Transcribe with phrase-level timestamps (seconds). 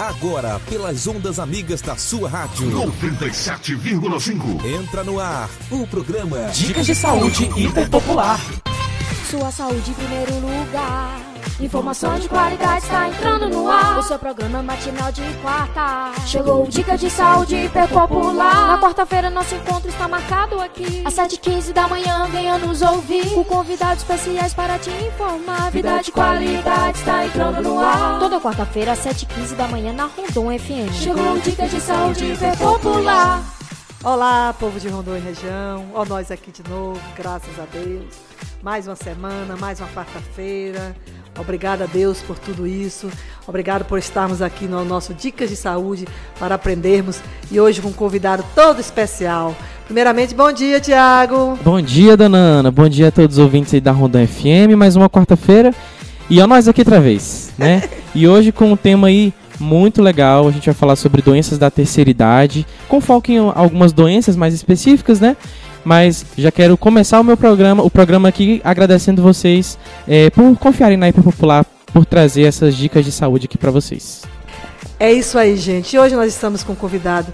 [0.00, 2.70] Agora, pelas ondas amigas da sua rádio.
[2.70, 4.64] 97,5.
[4.64, 8.40] Entra no ar o programa Dicas de Saúde Hiperpopular.
[9.30, 11.29] Sua saúde em primeiro lugar.
[11.60, 13.98] Informação de qualidade está entrando no ar.
[13.98, 16.12] O seu programa matinal de quarta.
[16.26, 18.66] Chegou o Dicas de Saúde Hiperpopular.
[18.66, 21.02] Na quarta-feira, nosso encontro está marcado aqui.
[21.04, 23.34] Às 7h15 da manhã, venha nos ouvir.
[23.34, 25.70] Com convidados especiais para te informar.
[25.70, 28.18] Vida de qualidade está entrando no ar.
[28.18, 30.92] Toda quarta-feira, às 7h15 da manhã, na Rondon FM.
[30.94, 33.59] Chegou o Dicas de Saúde Hiperpopular.
[34.02, 35.84] Olá, povo de Rondônia e região.
[35.92, 38.06] Ó, nós aqui de novo, graças a Deus.
[38.62, 40.96] Mais uma semana, mais uma quarta-feira.
[41.38, 43.10] Obrigada a Deus por tudo isso.
[43.46, 47.92] Obrigado por estarmos aqui no nosso Dicas de Saúde para aprendermos e hoje com um
[47.92, 49.54] convidado todo especial.
[49.84, 51.58] Primeiramente, bom dia, Tiago.
[51.62, 52.70] Bom dia, dona Ana.
[52.70, 54.78] Bom dia a todos os ouvintes aí da Rondon FM.
[54.78, 55.74] Mais uma quarta-feira.
[56.30, 57.82] E ó, nós aqui outra vez, né?
[58.14, 60.48] e hoje com um tema aí muito legal.
[60.48, 64.54] A gente vai falar sobre doenças da terceira idade, com foco em algumas doenças mais
[64.54, 65.36] específicas, né?
[65.84, 70.96] Mas já quero começar o meu programa, o programa aqui, agradecendo vocês é, por confiarem
[70.96, 74.22] na Hiperpopular, por trazer essas dicas de saúde aqui para vocês.
[74.98, 75.96] É isso aí, gente.
[75.98, 77.32] Hoje nós estamos com um convidado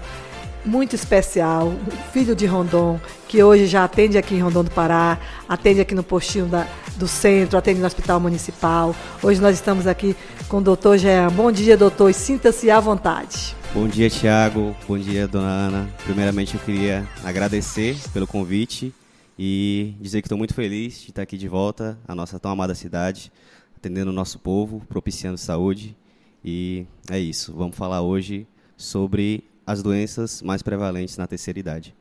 [0.67, 1.73] muito especial,
[2.11, 6.03] filho de Rondon, que hoje já atende aqui em Rondon do Pará, atende aqui no
[6.03, 8.95] postinho da, do centro, atende no Hospital Municipal.
[9.23, 10.15] Hoje nós estamos aqui
[10.49, 11.29] com o doutor Jean.
[11.29, 13.55] Bom dia, doutor, e sinta-se à vontade.
[13.73, 14.75] Bom dia, Tiago.
[14.87, 15.89] Bom dia, dona Ana.
[16.03, 18.93] Primeiramente, eu queria agradecer pelo convite
[19.39, 22.75] e dizer que estou muito feliz de estar aqui de volta à nossa tão amada
[22.75, 23.31] cidade,
[23.75, 25.95] atendendo o nosso povo, propiciando saúde.
[26.43, 27.53] E é isso.
[27.55, 31.93] Vamos falar hoje sobre as doenças mais prevalentes na terceira idade.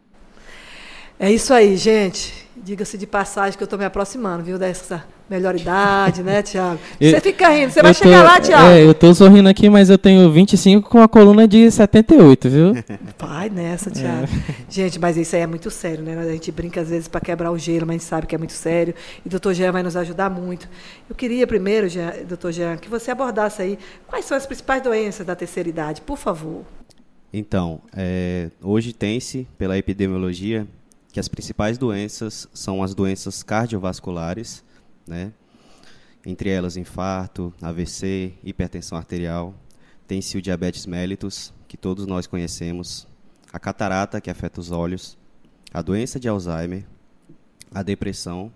[1.19, 2.47] É isso aí, gente.
[2.55, 6.78] Diga-se de passagem que eu estou me aproximando, viu, dessa melhor idade, né, Tiago?
[7.00, 8.67] Você fica rindo, você vai tô, chegar lá, Tiago.
[8.69, 12.75] É, eu estou sorrindo aqui, mas eu tenho 25 com a coluna de 78, viu?
[13.19, 14.25] Vai nessa, Tiago.
[14.25, 14.55] É.
[14.69, 16.19] Gente, mas isso aí é muito sério, né?
[16.19, 18.39] A gente brinca às vezes para quebrar o gelo, mas a gente sabe que é
[18.39, 18.95] muito sério.
[19.24, 20.69] E o doutor Jean vai nos ajudar muito.
[21.08, 25.27] Eu queria primeiro, Jean, doutor Jean, que você abordasse aí quais são as principais doenças
[25.27, 26.63] da terceira idade, por favor.
[27.39, 30.67] Então, é, hoje tem-se, pela epidemiologia,
[31.13, 34.64] que as principais doenças são as doenças cardiovasculares,
[35.07, 35.35] né?
[36.25, 39.55] entre elas infarto, AVC, hipertensão arterial,
[40.08, 43.07] tem-se o diabetes mellitus, que todos nós conhecemos,
[43.52, 45.19] a catarata, que afeta os olhos,
[45.75, 46.86] a doença de Alzheimer,
[47.70, 48.51] a depressão,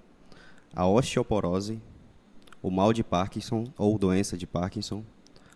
[0.75, 1.79] a osteoporose,
[2.63, 5.05] o mal de Parkinson ou doença de Parkinson,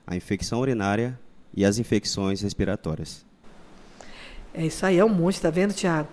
[0.07, 1.19] a infecção urinária
[1.57, 3.25] e as infecções respiratórias.
[4.53, 6.09] É isso aí, é um monte, tá vendo, Tiago?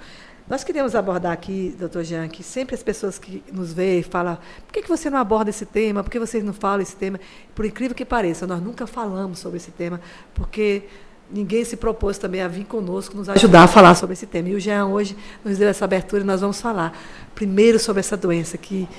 [0.50, 4.74] Nós queremos abordar aqui, doutor Jean, que sempre as pessoas que nos veem falam por
[4.74, 7.20] que, que você não aborda esse tema, por que vocês não falam esse tema?
[7.56, 10.02] Por incrível que pareça, nós nunca falamos sobre esse tema,
[10.34, 10.84] porque
[11.32, 14.50] ninguém se propôs também a vir conosco, nos ajudar a falar sobre esse tema.
[14.50, 15.16] E o Jean hoje
[15.46, 17.00] nos deu essa abertura e nós vamos falar
[17.34, 18.90] primeiro sobre essa doença que,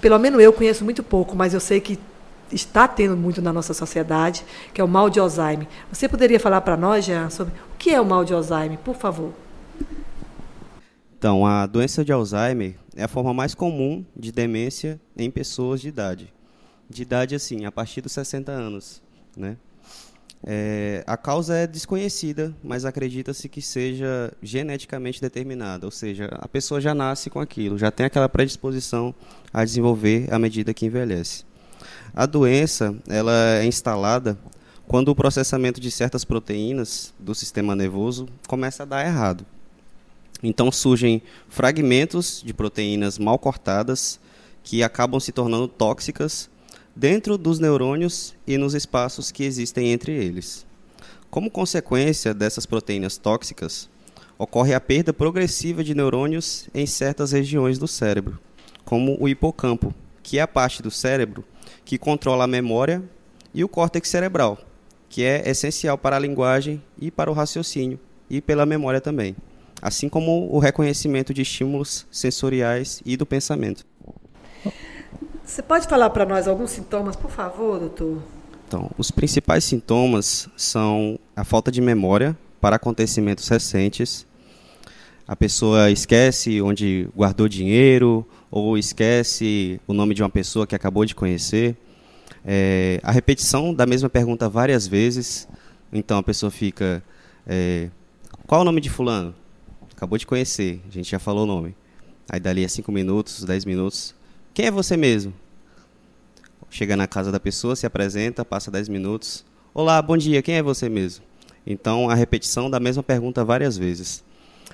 [0.00, 1.98] pelo menos eu conheço muito pouco, mas eu sei que
[2.52, 5.66] está tendo muito na nossa sociedade, que é o mal de Alzheimer.
[5.92, 8.96] Você poderia falar para nós, Jean, sobre o que é o mal de Alzheimer, por
[8.96, 9.32] favor?
[11.18, 15.88] Então, a doença de Alzheimer é a forma mais comum de demência em pessoas de
[15.88, 16.32] idade.
[16.88, 19.02] De idade, assim, a partir dos 60 anos.
[19.36, 19.56] Né?
[20.46, 26.80] É, a causa é desconhecida, mas acredita-se que seja geneticamente determinada, ou seja, a pessoa
[26.80, 29.14] já nasce com aquilo, já tem aquela predisposição
[29.52, 31.44] a desenvolver à medida que envelhece.
[32.18, 34.36] A doença ela é instalada
[34.88, 39.46] quando o processamento de certas proteínas do sistema nervoso começa a dar errado.
[40.42, 44.18] Então surgem fragmentos de proteínas mal cortadas
[44.64, 46.50] que acabam se tornando tóxicas
[46.96, 50.66] dentro dos neurônios e nos espaços que existem entre eles.
[51.30, 53.88] Como consequência dessas proteínas tóxicas,
[54.36, 58.40] ocorre a perda progressiva de neurônios em certas regiões do cérebro,
[58.84, 61.44] como o hipocampo, que é a parte do cérebro
[61.84, 63.02] que controla a memória,
[63.54, 64.58] e o córtex cerebral,
[65.08, 67.98] que é essencial para a linguagem e para o raciocínio,
[68.28, 69.34] e pela memória também
[69.80, 73.84] assim como o reconhecimento de estímulos sensoriais e do pensamento.
[75.44, 78.22] Você pode falar para nós alguns sintomas, por favor, doutor?
[78.66, 84.26] Então, os principais sintomas são a falta de memória para acontecimentos recentes.
[85.26, 91.04] A pessoa esquece onde guardou dinheiro ou esquece o nome de uma pessoa que acabou
[91.04, 91.76] de conhecer.
[92.44, 95.48] É, a repetição da mesma pergunta várias vezes.
[95.92, 97.02] Então a pessoa fica:
[97.46, 97.90] é,
[98.46, 99.34] qual o nome de fulano?
[99.98, 101.74] acabou de conhecer, a gente já falou o nome.
[102.30, 104.14] Aí dali a 5 minutos, 10 minutos,
[104.54, 105.34] quem é você mesmo?
[106.70, 109.44] Chega na casa da pessoa, se apresenta, passa 10 minutos.
[109.74, 111.24] Olá, bom dia, quem é você mesmo?
[111.66, 114.22] Então, a repetição da mesma pergunta várias vezes.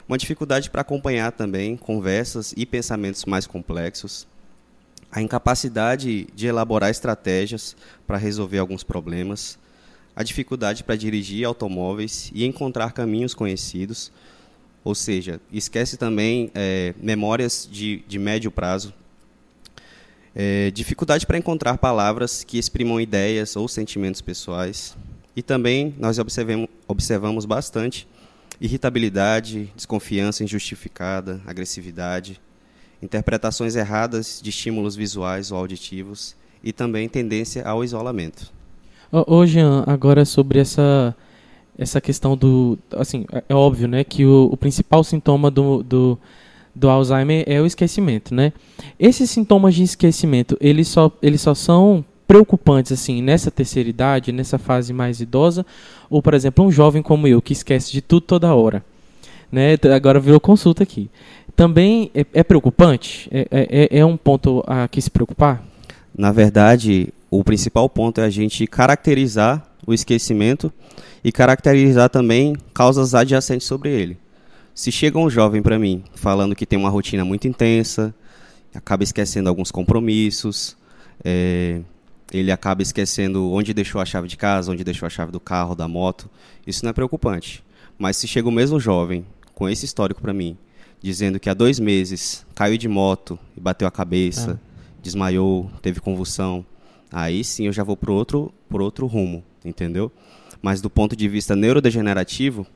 [0.06, 4.26] Uma dificuldade para acompanhar também conversas e pensamentos mais complexos.
[5.10, 7.74] A incapacidade de elaborar estratégias
[8.06, 9.58] para resolver alguns problemas.
[10.14, 14.12] A dificuldade para dirigir automóveis e encontrar caminhos conhecidos.
[14.84, 18.92] Ou seja, esquece também é, memórias de, de médio prazo.
[20.34, 24.94] É, dificuldade para encontrar palavras que exprimam ideias ou sentimentos pessoais
[25.36, 26.18] e também nós
[26.86, 28.06] observamos bastante
[28.60, 32.40] irritabilidade, desconfiança injustificada, agressividade,
[33.02, 38.52] interpretações erradas de estímulos visuais ou auditivos e também tendência ao isolamento.
[39.12, 41.14] Ô, Jean, agora sobre essa
[41.76, 46.16] essa questão do assim é, é óbvio né que o, o principal sintoma do, do,
[46.72, 48.52] do Alzheimer é o esquecimento né
[48.96, 54.58] esses sintomas de esquecimento eles só eles só são preocupantes assim nessa terceira idade, nessa
[54.58, 55.64] fase mais idosa,
[56.08, 58.84] ou por exemplo um jovem como eu que esquece de tudo toda hora,
[59.50, 59.76] né?
[59.94, 61.10] Agora virou consulta aqui.
[61.56, 63.28] Também é, é preocupante?
[63.30, 65.62] É, é, é, é um ponto a que se preocupar?
[66.16, 70.72] Na verdade, o principal ponto é a gente caracterizar o esquecimento
[71.22, 74.18] e caracterizar também causas adjacentes sobre ele.
[74.74, 78.14] Se chega um jovem para mim falando que tem uma rotina muito intensa,
[78.74, 80.76] acaba esquecendo alguns compromissos,
[81.24, 81.80] é,
[82.32, 85.74] ele acaba esquecendo onde deixou a chave de casa, onde deixou a chave do carro,
[85.74, 86.28] da moto.
[86.66, 87.62] Isso não é preocupante.
[87.98, 89.24] Mas se chega o mesmo jovem
[89.54, 90.56] com esse histórico para mim,
[91.00, 95.02] dizendo que há dois meses caiu de moto e bateu a cabeça, é.
[95.02, 96.64] desmaiou, teve convulsão,
[97.12, 100.10] aí sim eu já vou para outro, outro rumo, entendeu?
[100.60, 102.66] Mas do ponto de vista neurodegenerativo,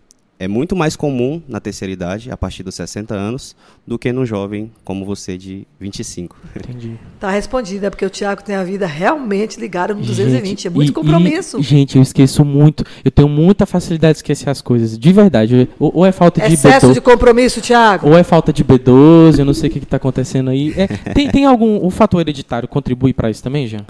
[0.40, 4.24] é muito mais comum na terceira idade, a partir dos 60 anos, do que no
[4.24, 6.36] jovem como você de 25.
[6.54, 6.96] Entendi.
[7.18, 10.48] Tá respondida, porque o Tiago tem a vida realmente ligada com 220.
[10.48, 11.58] Gente, é muito e, compromisso.
[11.58, 12.84] E, gente, eu esqueço muito.
[13.04, 14.96] Eu tenho muita facilidade de esquecer as coisas.
[14.96, 15.68] De verdade.
[15.76, 18.08] Ou, ou é falta de Excesso B12, de compromisso, Tiago.
[18.08, 20.72] Ou é falta de B12, eu não sei o que está acontecendo aí.
[20.76, 21.84] É, tem, tem algum.
[21.84, 23.84] O fator hereditário contribui para isso também, Jean?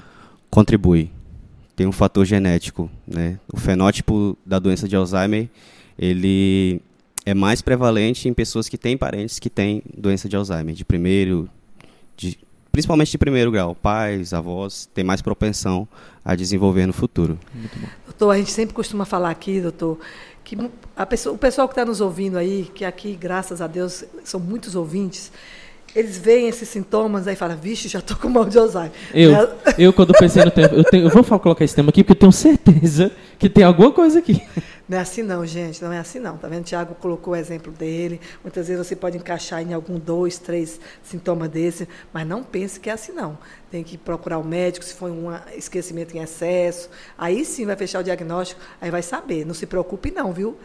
[0.49, 1.11] Contribui.
[1.75, 2.89] Tem um fator genético.
[3.07, 3.37] Né?
[3.53, 5.47] O fenótipo da doença de Alzheimer
[5.99, 6.81] ele
[7.25, 11.49] é mais prevalente em pessoas que têm parentes que têm doença de Alzheimer, de primeiro,
[12.15, 12.39] de,
[12.71, 15.85] principalmente de primeiro grau, pais, avós, têm mais propensão
[16.23, 17.37] a desenvolver no futuro.
[18.05, 19.99] Doutor, a gente sempre costuma falar aqui, doutor,
[20.45, 20.57] que
[21.09, 24.75] pessoa, o pessoal que está nos ouvindo aí, que aqui, graças a Deus, são muitos
[24.75, 25.31] ouvintes,
[25.95, 28.91] eles veem esses sintomas aí e falam, vixe, já estou com mal de Alzheimer.
[29.13, 29.31] Eu,
[29.77, 32.19] eu quando pensei no tempo, eu, tenho, eu vou colocar esse tema aqui porque eu
[32.19, 34.41] tenho certeza que tem alguma coisa aqui.
[34.89, 36.35] Não é assim não, gente, não é assim não.
[36.35, 36.61] Tá vendo?
[36.61, 38.19] O Tiago colocou o exemplo dele.
[38.43, 42.89] Muitas vezes você pode encaixar em algum dois, três sintomas desse, mas não pense que
[42.89, 43.37] é assim não.
[43.69, 46.89] Tem que procurar o médico se foi um esquecimento em excesso.
[47.15, 49.45] Aí sim vai fechar o diagnóstico, aí vai saber.
[49.45, 50.57] Não se preocupe não, viu?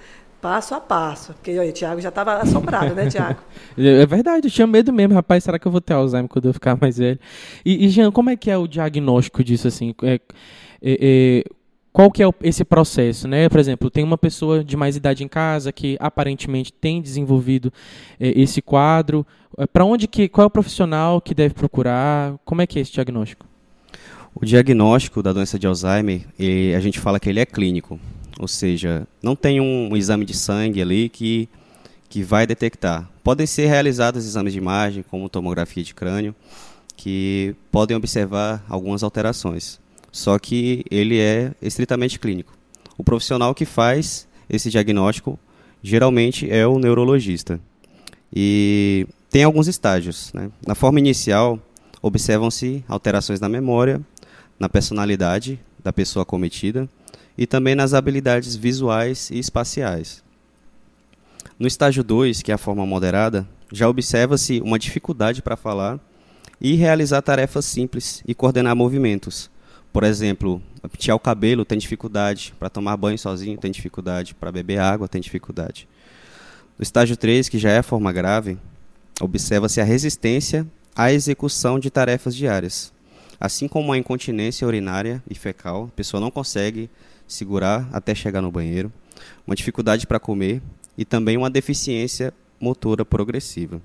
[0.45, 1.33] Passo a passo.
[1.33, 3.41] Porque o Tiago já estava assombrado, né, Tiago?
[3.79, 5.43] é verdade, eu tinha medo mesmo, rapaz.
[5.43, 7.19] Será que eu vou ter Alzheimer quando eu ficar mais velho?
[7.65, 9.95] E, e Jean, como é que é o diagnóstico disso, assim?
[10.03, 10.21] É, é,
[10.83, 11.45] é,
[11.91, 13.49] qual que é esse processo, né?
[13.49, 17.73] Por exemplo, tem uma pessoa de mais idade em casa que aparentemente tem desenvolvido
[18.21, 19.27] é, esse quadro.
[19.57, 22.35] É, Para onde que, qual é o profissional que deve procurar?
[22.45, 23.47] Como é que é esse diagnóstico?
[24.35, 26.27] O diagnóstico da doença de Alzheimer,
[26.77, 27.99] a gente fala que ele é clínico.
[28.39, 31.49] Ou seja, não tem um, exame de sangue ali que,
[32.09, 33.09] que vai detectar.
[33.23, 36.35] Podem ser realizados exames de imagem, como tomografia de crânio,
[36.97, 39.81] que podem observar algumas alterações.
[40.11, 42.57] Só que ele é estritamente clínico.
[42.97, 45.39] O profissional que faz esse diagnóstico
[45.83, 47.61] geralmente é o neurologista.
[48.35, 50.33] E tem alguns estágios.
[50.33, 50.51] Né?
[50.67, 51.59] Na forma inicial,
[52.03, 54.01] observam-se alterações na memória,
[54.59, 56.89] na personalidade da pessoa acometida
[57.37, 60.23] e também nas habilidades visuais e espaciais.
[61.59, 66.01] No estágio 2, que é a forma moderada, já observa-se uma dificuldade para falar
[66.61, 69.51] e realizar tarefas simples e coordenar movimentos.
[69.93, 74.79] Por exemplo, pentear o cabelo tem dificuldade, para tomar banho sozinho tem dificuldade, para beber
[74.79, 75.89] água tem dificuldade.
[76.77, 78.59] No estágio 3, que já é a forma grave,
[79.21, 82.93] observa-se a resistência à execução de tarefas diárias.
[83.39, 86.91] Assim como a incontinência urinária e fecal, a pessoa não consegue
[87.27, 88.93] segurar até chegar no banheiro,
[89.47, 90.63] uma dificuldade para comer
[90.97, 93.81] e também uma deficiência motora progressiva.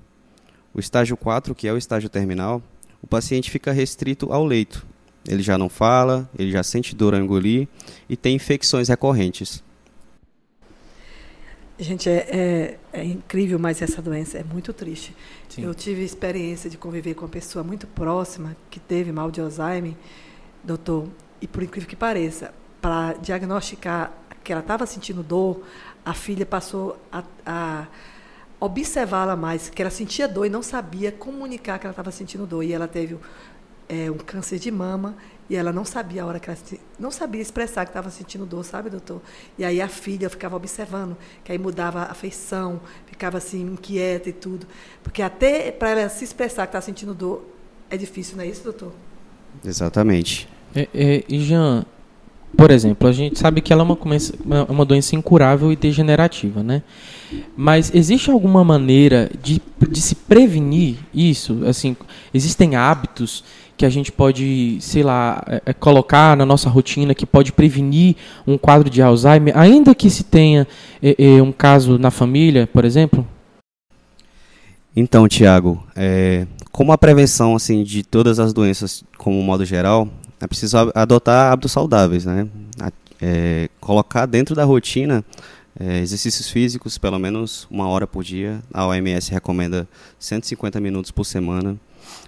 [0.73, 2.61] O estágio 4, que é o estágio terminal,
[3.01, 4.85] o paciente fica restrito ao leito.
[5.27, 7.67] Ele já não fala, ele já sente dor ao engolir
[8.07, 9.63] e tem infecções recorrentes.
[11.77, 15.15] Gente, é, é, é, incrível, mas essa doença é muito triste.
[15.47, 15.63] Sim.
[15.63, 19.93] Eu tive experiência de conviver com uma pessoa muito próxima que teve mal de Alzheimer,
[20.61, 21.07] doutor,
[21.41, 24.11] e por incrível que pareça, para diagnosticar
[24.43, 25.63] que ela estava sentindo dor,
[26.05, 27.87] a filha passou a, a
[28.59, 32.63] observá-la mais, que ela sentia dor e não sabia comunicar que ela estava sentindo dor.
[32.63, 33.17] E ela teve
[33.87, 35.15] é, um câncer de mama
[35.49, 36.59] e ela não sabia a hora que ela
[36.99, 39.19] não sabia expressar que estava sentindo dor, sabe, doutor?
[39.57, 44.33] E aí a filha ficava observando, que aí mudava a feição, ficava assim inquieta e
[44.33, 44.67] tudo,
[45.03, 47.43] porque até para ela se expressar que está sentindo dor
[47.89, 48.93] é difícil, não é isso, doutor?
[49.65, 50.47] Exatamente.
[50.75, 51.83] É, é, e Jean,
[52.57, 56.81] por exemplo, a gente sabe que ela é uma, uma doença incurável e degenerativa, né?
[57.55, 61.63] Mas existe alguma maneira de, de se prevenir isso?
[61.65, 61.95] Assim,
[62.33, 63.43] existem hábitos
[63.77, 68.17] que a gente pode, sei lá, é, é, colocar na nossa rotina que pode prevenir
[68.45, 70.67] um quadro de Alzheimer, ainda que se tenha
[71.01, 73.25] é, é um caso na família, por exemplo?
[74.93, 80.09] Então, Tiago, é, como a prevenção assim de todas as doenças, como modo geral,
[80.39, 82.47] é preciso adotar hábitos saudáveis, né?
[83.21, 85.25] É, colocar dentro da rotina
[85.77, 88.61] é, exercícios físicos, pelo menos uma hora por dia.
[88.73, 91.77] A OMS recomenda 150 minutos por semana.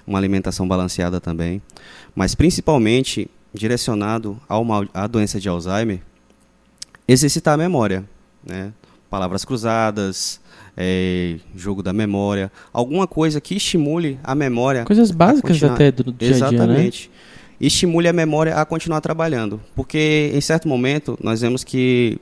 [0.06, 1.62] Uma alimentação balanceada também.
[2.14, 6.02] Mas principalmente direcionado ao mal, à doença de Alzheimer,
[7.08, 8.04] exercitar a memória.
[8.46, 8.74] Né?
[9.10, 10.40] Palavras cruzadas,
[10.76, 14.86] é, jogo da memória, alguma coisa que estimule a memória.
[14.86, 16.48] Coisas básicas até do dia a dia, né?
[16.48, 17.10] Exatamente.
[17.10, 17.16] Né?
[17.68, 19.62] Estimule a memória a continuar trabalhando.
[19.76, 22.20] Porque em certo momento nós vemos que,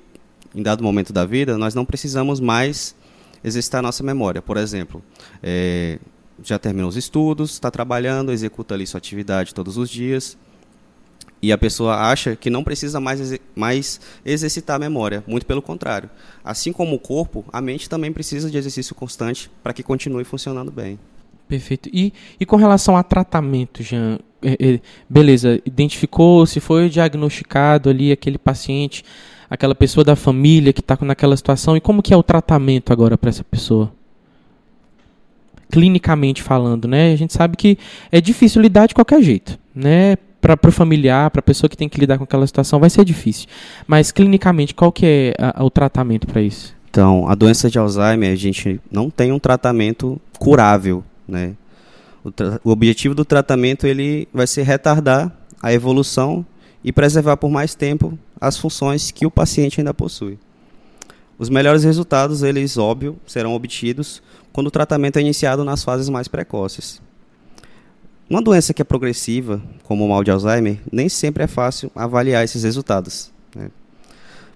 [0.53, 2.95] em dado momento da vida, nós não precisamos mais
[3.43, 4.41] exercitar a nossa memória.
[4.41, 5.01] Por exemplo,
[5.41, 5.97] é,
[6.43, 10.37] já terminou os estudos, está trabalhando, executa ali sua atividade todos os dias.
[11.41, 15.23] E a pessoa acha que não precisa mais, mais exercitar a memória.
[15.25, 16.09] Muito pelo contrário.
[16.43, 20.69] Assim como o corpo, a mente também precisa de exercício constante para que continue funcionando
[20.69, 20.99] bem.
[21.49, 21.89] Perfeito.
[21.91, 24.79] E, e com relação a tratamento, Jean, é, é,
[25.09, 29.03] beleza, identificou, se foi diagnosticado ali aquele paciente,
[29.49, 33.17] aquela pessoa da família que está naquela situação, e como que é o tratamento agora
[33.17, 33.91] para essa pessoa?
[35.71, 37.11] Clinicamente falando, né?
[37.11, 37.79] A gente sabe que
[38.11, 40.17] é difícil lidar de qualquer jeito, né?
[40.39, 43.03] Para o familiar, para a pessoa que tem que lidar com aquela situação, vai ser
[43.03, 43.47] difícil.
[43.87, 46.77] Mas clinicamente, qual que é a, o tratamento para isso?
[46.89, 51.55] Então, a doença de Alzheimer, a gente não tem um tratamento curável, né?
[52.23, 52.29] O,
[52.63, 55.31] o objetivo do tratamento ele vai ser retardar
[55.61, 56.45] a evolução
[56.83, 60.37] e preservar por mais tempo as funções que o paciente ainda possui.
[61.37, 64.21] Os melhores resultados, eles, óbvio, serão obtidos
[64.51, 67.01] quando o tratamento é iniciado nas fases mais precoces.
[68.29, 72.43] Uma doença que é progressiva, como o mal de Alzheimer, nem sempre é fácil avaliar
[72.43, 73.31] esses resultados.
[73.55, 73.71] Né?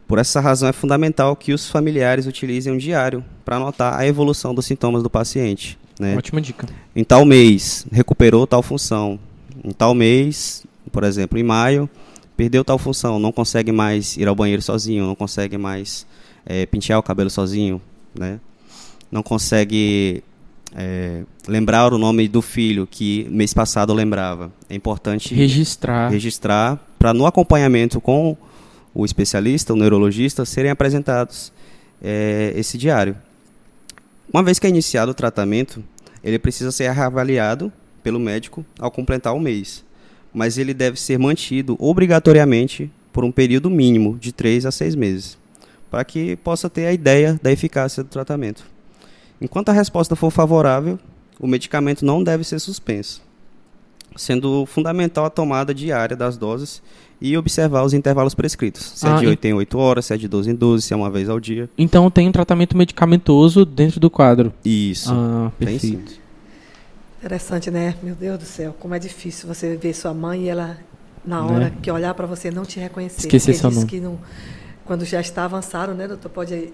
[0.08, 4.54] Por essa razão, é fundamental que os familiares utilizem um diário para anotar a evolução
[4.54, 5.80] dos sintomas do paciente.
[6.00, 6.16] Né?
[6.18, 6.68] Ótima dica.
[6.96, 9.20] Em tal mês, recuperou tal função.
[9.64, 11.90] Em tal mês, por exemplo, em maio,
[12.36, 16.06] perdeu tal função, não consegue mais ir ao banheiro sozinho, não consegue mais
[16.46, 17.82] é, pentear o cabelo sozinho,
[18.18, 18.40] né?
[19.14, 20.24] não consegue
[20.76, 24.52] é, lembrar o nome do filho que mês passado lembrava.
[24.68, 28.36] É importante registrar, registrar para no acompanhamento com
[28.94, 31.54] o especialista, o neurologista, serem apresentados
[32.02, 33.16] é, esse diário.
[34.32, 35.84] Uma vez que é iniciado o tratamento,
[36.24, 39.84] ele precisa ser reavaliado pelo médico ao completar o mês,
[40.34, 45.38] mas ele deve ser mantido obrigatoriamente por um período mínimo de 3 a 6 meses,
[45.92, 48.66] para que possa ter a ideia da eficácia do tratamento.
[49.40, 50.98] Enquanto a resposta for favorável,
[51.40, 53.22] o medicamento não deve ser suspenso,
[54.16, 56.82] sendo fundamental a tomada diária das doses
[57.24, 58.92] e observar os intervalos prescritos.
[58.96, 60.84] Se é ah, é de 8 em 8 horas, se é de 12 em 12,
[60.84, 61.70] se é uma vez ao dia.
[61.78, 64.52] Então tem um tratamento medicamentoso dentro do quadro.
[64.66, 65.10] Isso.
[65.14, 66.20] Ah, perfeito.
[67.20, 67.96] Interessante, né?
[68.04, 70.78] Meu Deus do céu, como é difícil você ver sua mãe e ela,
[71.26, 71.54] na né?
[71.54, 71.74] hora né?
[71.82, 73.22] que olhar para você, não te reconhecer.
[73.22, 73.88] Esquecer seu nome.
[73.88, 74.20] Que não,
[74.84, 76.28] quando já está avançado, né, doutor?
[76.28, 76.74] Pode,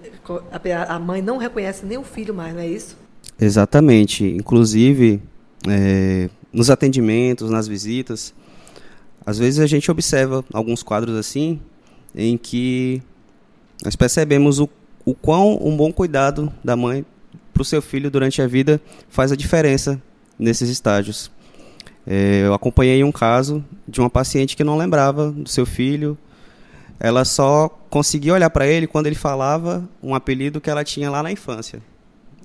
[0.88, 2.98] a mãe não reconhece nem o filho mais, não é isso?
[3.40, 4.26] Exatamente.
[4.26, 5.22] Inclusive,
[5.68, 8.34] é, nos atendimentos, nas visitas,
[9.30, 11.60] às vezes a gente observa alguns quadros assim,
[12.16, 13.00] em que
[13.86, 14.68] nós percebemos o,
[15.06, 17.06] o quão um bom cuidado da mãe
[17.54, 20.02] para o seu filho durante a vida faz a diferença
[20.40, 21.30] nesses estágios.
[22.08, 26.18] É, eu acompanhei um caso de uma paciente que não lembrava do seu filho.
[27.00, 31.22] Ela só conseguia olhar para ele quando ele falava um apelido que ela tinha lá
[31.22, 31.84] na infância.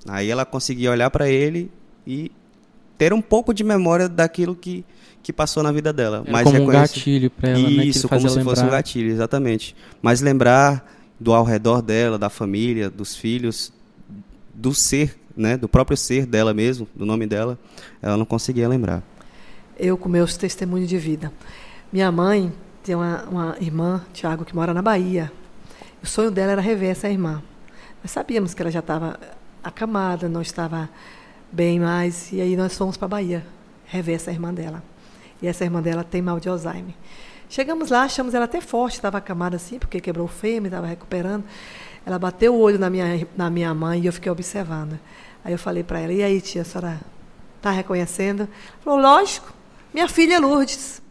[0.06, 1.70] Aí ela conseguia olhar para ele
[2.06, 2.30] e
[2.98, 4.84] ter um pouco de memória daquilo que
[5.24, 6.18] que passou na vida dela.
[6.18, 8.44] Era mas como um gatilho para ela, né, Isso, como se lembrar.
[8.44, 9.74] fosse um gatilho, exatamente.
[10.02, 10.86] Mas lembrar
[11.18, 13.72] do ao redor dela, da família, dos filhos,
[14.52, 17.58] do ser, né, do próprio ser dela mesmo, do nome dela,
[18.02, 19.02] ela não conseguia lembrar.
[19.78, 21.32] Eu com meus testemunhos de vida.
[21.90, 22.52] Minha mãe,
[22.82, 25.32] tem uma, uma irmã, Tiago, que mora na Bahia.
[26.02, 27.42] O sonho dela era rever essa irmã.
[28.02, 29.18] Nós sabíamos que ela já estava
[29.62, 30.90] acamada, não estava
[31.50, 33.46] bem mais, e aí nós fomos para a Bahia
[33.86, 34.82] rever essa irmã dela.
[35.44, 36.94] E essa irmã dela tem mal de Alzheimer.
[37.50, 41.44] Chegamos lá, achamos ela até forte, estava acamada assim, porque quebrou o fêmur, estava recuperando.
[42.06, 44.98] Ela bateu o olho na minha, na minha mãe e eu fiquei observando.
[45.44, 46.98] Aí eu falei para ela, e aí, tia, a senhora
[47.58, 48.40] está reconhecendo?
[48.40, 48.50] Ela
[48.82, 49.52] falou, lógico,
[49.92, 51.02] minha filha é Lourdes.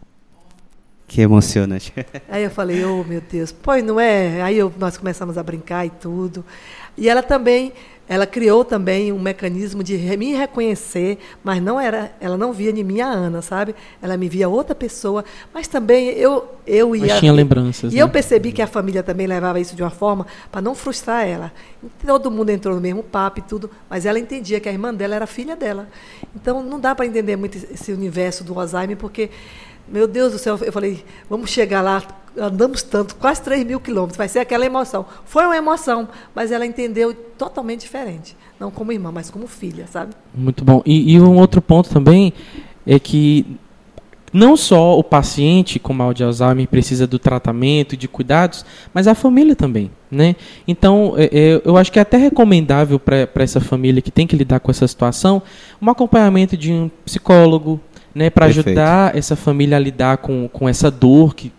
[1.08, 1.94] Que emocionante.
[2.28, 4.42] Aí eu falei, oh meu Deus, pois não é?
[4.42, 6.44] Aí eu, nós começamos a brincar e tudo.
[6.98, 7.72] E ela também,
[8.08, 12.84] ela criou também um mecanismo de me reconhecer, mas não era, ela não via em
[12.84, 13.74] mim a Ana, sabe?
[14.02, 17.92] Ela me via outra pessoa, mas também eu eu ia Mas tinha lembranças.
[17.92, 18.02] E né?
[18.02, 21.52] eu percebi que a família também levava isso de uma forma para não frustrar ela.
[22.06, 25.16] Todo mundo entrou no mesmo papo e tudo, mas ela entendia que a irmã dela
[25.16, 25.88] era filha dela.
[26.36, 29.30] Então não dá para entender muito esse universo do Alzheimer, porque
[29.88, 32.02] meu Deus do céu, eu falei, vamos chegar lá,
[32.38, 35.06] andamos tanto, quase 3 mil quilômetros, vai ser aquela emoção.
[35.26, 38.36] Foi uma emoção, mas ela entendeu totalmente diferente.
[38.60, 40.14] Não como irmã, mas como filha, sabe?
[40.34, 40.82] Muito bom.
[40.86, 42.34] E, e um outro ponto também
[42.86, 43.46] é que
[44.34, 49.08] não só o paciente com mal de Alzheimer precisa do tratamento e de cuidados, mas
[49.08, 50.36] a família também, né?
[50.68, 54.36] Então, é, é, eu acho que é até recomendável para essa família que tem que
[54.36, 55.42] lidar com essa situação
[55.80, 57.80] um acompanhamento de um psicólogo,
[58.14, 61.52] né, para ajudar essa família a lidar com, com essa dor que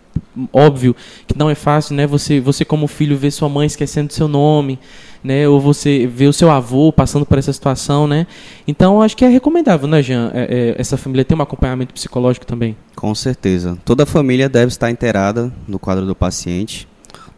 [0.53, 0.95] óbvio
[1.27, 2.07] que não é fácil, né?
[2.07, 4.79] Você você como filho ver sua mãe esquecendo seu nome,
[5.23, 5.49] né?
[5.49, 8.27] Ou você ver o seu avô passando por essa situação, né?
[8.67, 10.31] Então acho que é recomendável, né, Jean?
[10.35, 12.77] É, é, essa família ter um acompanhamento psicológico também.
[12.95, 13.79] Com certeza.
[13.85, 16.89] Toda família deve estar inteirada no quadro do paciente.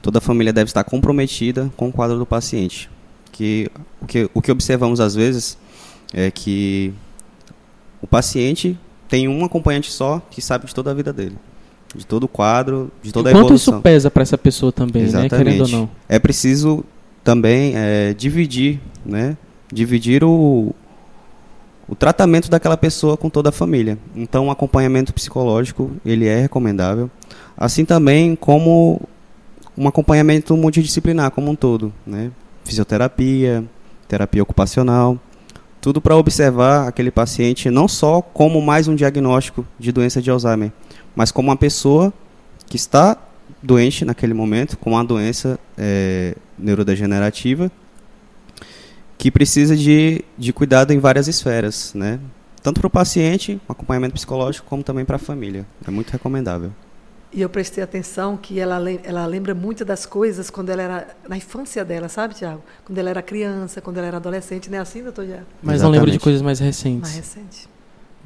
[0.03, 2.89] Toda família deve estar comprometida com o quadro do paciente.
[3.33, 5.59] Que o que, o que observamos às vezes
[6.13, 6.95] é que
[8.01, 11.37] o paciente tem um acompanhante só que sabe de toda a vida dele,
[11.95, 13.75] de todo o quadro, de toda a quanto evolução.
[13.75, 15.29] isso pesa para essa pessoa também, né?
[15.29, 15.91] Querendo ou não.
[16.09, 16.85] É preciso
[17.23, 19.37] também é, dividir, né?
[19.73, 20.75] Dividir o,
[21.89, 23.99] o tratamento daquela pessoa com toda a família.
[24.15, 27.11] Então, o acompanhamento psicológico ele é recomendável,
[27.57, 29.01] assim também como
[29.77, 32.31] um acompanhamento multidisciplinar como um todo, né?
[32.65, 33.65] Fisioterapia,
[34.09, 35.19] terapia ocupacional,
[35.81, 40.73] tudo para observar aquele paciente não só como mais um diagnóstico de doença de Alzheimer,
[41.17, 42.13] mas como uma pessoa
[42.67, 43.17] que está
[43.63, 47.71] doente naquele momento, com uma doença é, neurodegenerativa,
[49.19, 52.21] que precisa de, de cuidado em várias esferas, né?
[52.63, 55.65] Tanto para o paciente, um acompanhamento psicológico, como também para a família.
[55.87, 56.73] É muito recomendável.
[57.33, 61.37] E eu prestei atenção que ela, ela lembra muito das coisas quando ela era na
[61.37, 62.63] infância dela, sabe, Tiago?
[62.85, 65.47] Quando ela era criança, quando ela era adolescente, não é assim, doutor Tiago?
[65.63, 66.23] Mas não lembro de Exatamente.
[66.23, 67.03] coisas mais recentes.
[67.03, 67.69] Mais recente.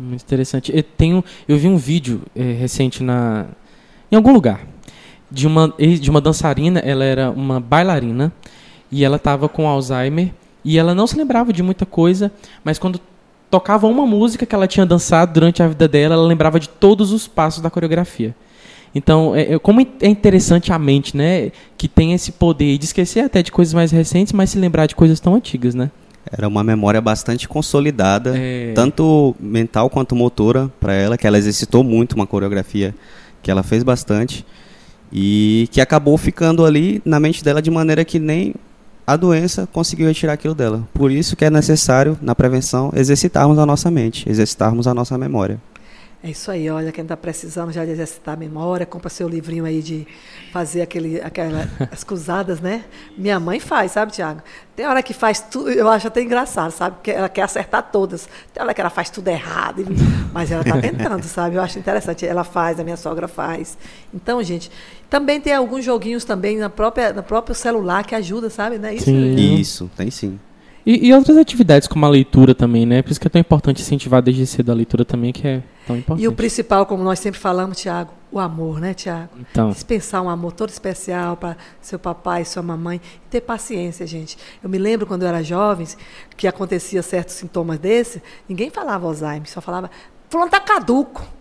[0.00, 0.74] Muito interessante.
[0.74, 3.46] Eu, tenho, eu vi um vídeo eh, recente na,
[4.10, 4.66] em algum lugar
[5.30, 6.80] de uma, de uma dançarina.
[6.80, 8.32] Ela era uma bailarina
[8.90, 10.32] e ela estava com Alzheimer
[10.64, 12.32] e ela não se lembrava de muita coisa,
[12.64, 12.98] mas quando
[13.50, 17.12] tocava uma música que ela tinha dançado durante a vida dela, ela lembrava de todos
[17.12, 18.34] os passos da coreografia.
[18.94, 21.52] Então, é, é- como é interessante a mente, né?
[21.76, 24.94] Que tem esse poder de esquecer até de coisas mais recentes, mas se lembrar de
[24.96, 25.90] coisas tão antigas, né?
[26.30, 28.72] Era uma memória bastante consolidada, É.
[28.74, 32.94] tanto mental quanto motora para ela, que ela exercitou muito uma coreografia
[33.42, 34.44] que ela fez bastante
[35.12, 38.54] e que acabou ficando ali na mente dela de maneira que nem
[39.06, 40.86] a doença conseguiu retirar aquilo dela.
[40.94, 45.58] Por isso que é necessário na prevenção exercitarmos a nossa mente, exercitarmos a nossa memória.
[46.22, 49.64] É isso aí, olha, quem está precisando já de exercitar a memória, compra seu livrinho
[49.64, 50.06] aí de
[50.52, 52.84] fazer aquele, aquela, as cruzadas, né?
[53.16, 54.42] Minha mãe faz, sabe, Tiago?
[54.76, 56.96] Tem hora que faz tudo, eu acho até engraçado, sabe?
[56.96, 58.28] Porque ela quer acertar todas.
[58.52, 59.82] Tem hora que ela faz tudo errado,
[60.30, 61.56] mas ela está tentando, sabe?
[61.56, 62.26] Eu acho interessante.
[62.26, 63.78] Ela faz, a minha sogra faz.
[64.12, 64.70] Então, gente,
[65.08, 68.76] também tem alguns joguinhos também na própria, no próprio celular que ajuda, sabe?
[68.76, 68.94] Né?
[68.94, 69.54] Isso, Sim.
[69.54, 70.38] Isso, tem sim.
[70.84, 73.02] E, e outras atividades como a leitura também, né?
[73.02, 75.96] Por isso que é tão importante incentivar desde cedo a leitura também, que é tão
[75.96, 76.24] importante.
[76.24, 79.30] E o principal, como nós sempre falamos, Tiago, o amor, né, Tiago?
[79.38, 83.00] Então, Dispensar um amor todo especial para seu papai, sua mamãe.
[83.26, 84.38] E ter paciência, gente.
[84.62, 85.86] Eu me lembro quando eu era jovem,
[86.36, 89.90] que acontecia certos sintomas desse, ninguém falava Alzheimer, só falava,
[90.28, 91.39] fulano tá caduco.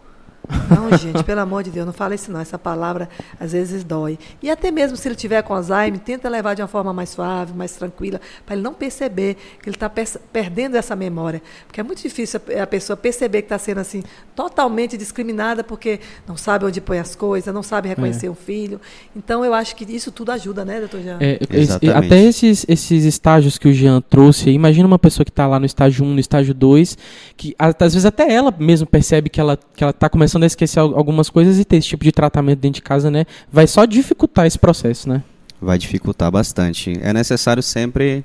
[0.70, 2.40] Não, gente, pelo amor de Deus, não fala isso não.
[2.40, 4.18] Essa palavra às vezes dói.
[4.42, 7.54] E até mesmo se ele tiver com Alzheimer, tenta levar de uma forma mais suave,
[7.54, 9.90] mais tranquila, para ele não perceber que ele está
[10.32, 11.42] perdendo essa memória.
[11.68, 14.04] Porque é muito difícil a pessoa perceber que está sendo assim
[14.36, 18.80] totalmente discriminada porque não sabe onde põe as coisas, não sabe reconhecer um filho.
[19.16, 21.18] Então eu acho que isso tudo ajuda, né, doutor Jean?
[21.20, 22.06] é, Exatamente.
[22.06, 25.66] até esses, esses estágios que o Jean trouxe imagina uma pessoa que está lá no
[25.66, 26.98] estágio 1, no estágio 2,
[27.38, 30.48] que às vezes até ela mesmo percebe que ela que ela está começando começando a
[30.48, 33.26] esquecer algumas coisas e ter esse tipo de tratamento dentro de casa, né?
[33.52, 35.24] Vai só dificultar esse processo, né?
[35.60, 36.94] Vai dificultar bastante.
[37.02, 38.24] É necessário sempre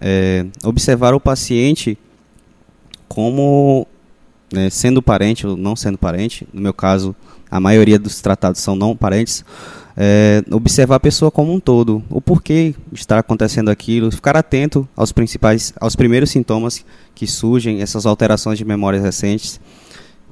[0.00, 1.98] é, observar o paciente
[3.06, 3.86] como
[4.50, 6.48] né, sendo parente ou não sendo parente.
[6.52, 7.14] No meu caso,
[7.50, 9.44] a maioria dos tratados são não parentes.
[9.96, 15.12] É, observar a pessoa como um todo, o porquê estar acontecendo aquilo, ficar atento aos
[15.12, 19.60] principais, aos primeiros sintomas que surgem, essas alterações de memórias recentes,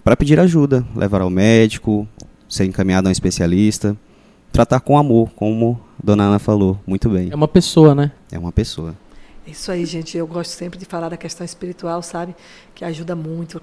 [0.04, 2.06] para pedir ajuda, levar ao médico,
[2.48, 3.96] ser encaminhado a um especialista,
[4.50, 7.30] tratar com amor, como a Dona Ana falou, muito bem.
[7.30, 8.12] É uma pessoa, né?
[8.30, 8.94] É uma pessoa.
[9.46, 10.16] Isso aí, gente.
[10.16, 12.34] Eu gosto sempre de falar da questão espiritual, sabe?
[12.74, 13.60] Que ajuda muito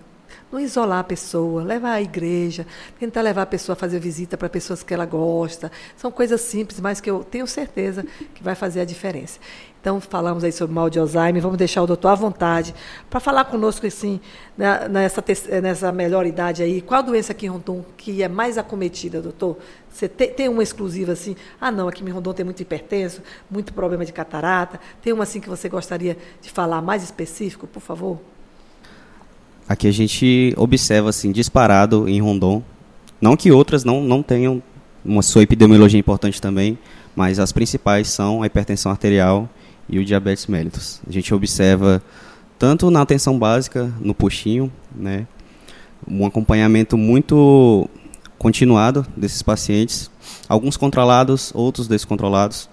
[0.52, 2.66] não isolar a pessoa, levar à igreja,
[3.00, 5.72] tentar levar a pessoa a fazer visita para pessoas que ela gosta.
[5.96, 9.40] São coisas simples, mas que eu tenho certeza que vai fazer a diferença.
[9.82, 12.76] Então, falamos aí sobre mal de Alzheimer, vamos deixar o doutor à vontade
[13.10, 14.20] para falar conosco assim,
[14.58, 15.24] nessa,
[15.62, 16.82] nessa melhor idade aí.
[16.82, 19.58] Qual doença aqui em Rondon que é mais acometida, doutor?
[19.90, 21.34] Você tem, tem uma exclusiva assim?
[21.62, 24.82] Ah, não, aqui em Rondon tem muito hipertenso, muito problema de catarata.
[25.02, 28.20] Tem uma assim que você gostaria de falar mais específico, por favor?
[29.70, 32.64] Aqui a gente observa assim disparado em Rondon,
[33.22, 34.64] não que outras não não tenham
[35.06, 36.76] uma sua epidemiologia importante também,
[37.16, 39.48] mas as principais são a hipertensão arterial
[39.88, 41.00] e o diabetes mellitus.
[41.08, 42.02] A gente observa
[42.58, 45.28] tanto na atenção básica, no puxinho, né,
[46.08, 47.88] um acompanhamento muito
[48.40, 50.10] continuado desses pacientes,
[50.48, 52.68] alguns controlados, outros descontrolados.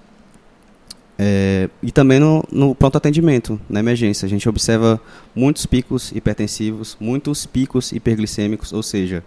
[1.18, 4.26] É, e também no, no, pronto atendimento, na emergência.
[4.26, 5.00] A gente observa
[5.34, 9.24] muitos picos hipertensivos, muitos picos hiperglicêmicos, ou seja,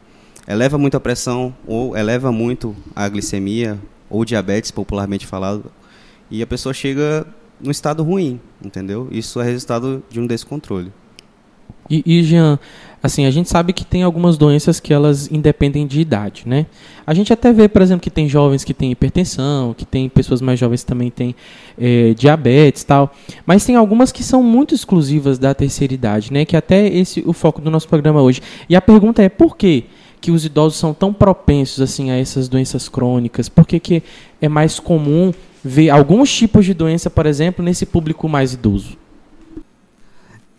[0.47, 5.71] eleva muito a pressão ou eleva muito a glicemia ou diabetes, popularmente falado,
[6.30, 7.25] e a pessoa chega
[7.60, 9.08] no estado ruim, entendeu?
[9.12, 10.91] Isso é resultado de um descontrole.
[11.89, 12.60] E, e Jean,
[13.01, 16.65] assim, a gente sabe que tem algumas doenças que elas independem de idade, né?
[17.05, 20.41] A gente até vê, por exemplo, que tem jovens que têm hipertensão, que tem pessoas
[20.41, 21.35] mais jovens que também têm
[21.79, 23.13] é, diabetes tal.
[23.45, 26.45] Mas tem algumas que são muito exclusivas da terceira idade, né?
[26.45, 28.41] Que até esse o foco do nosso programa hoje.
[28.69, 29.85] E a pergunta é por quê?
[30.21, 33.47] que os idosos são tão propensos assim a essas doenças crônicas?
[33.47, 34.03] Por que, que
[34.41, 35.31] é mais comum
[35.63, 38.97] ver alguns tipos de doença, por exemplo, nesse público mais idoso?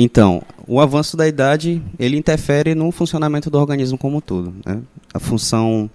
[0.03, 4.55] Então, o avanço da idade ele interfere no funcionamento do organismo como um todo.
[4.65, 4.81] Né?
[5.13, 5.91] A função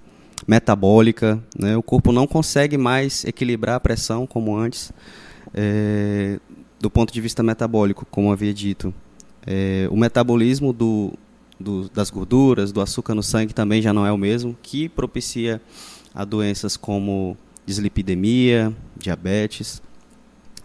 [0.46, 1.76] metabólica, né?
[1.76, 4.94] o corpo não consegue mais equilibrar a pressão como antes,
[5.56, 6.40] é,
[6.80, 8.94] do ponto de vista metabólico, como havia dito.
[9.44, 11.12] É, o metabolismo do,
[11.60, 15.60] do, das gorduras, do açúcar no sangue também já não é o mesmo, que propicia
[16.14, 19.82] a doenças como dislipidemia, diabetes.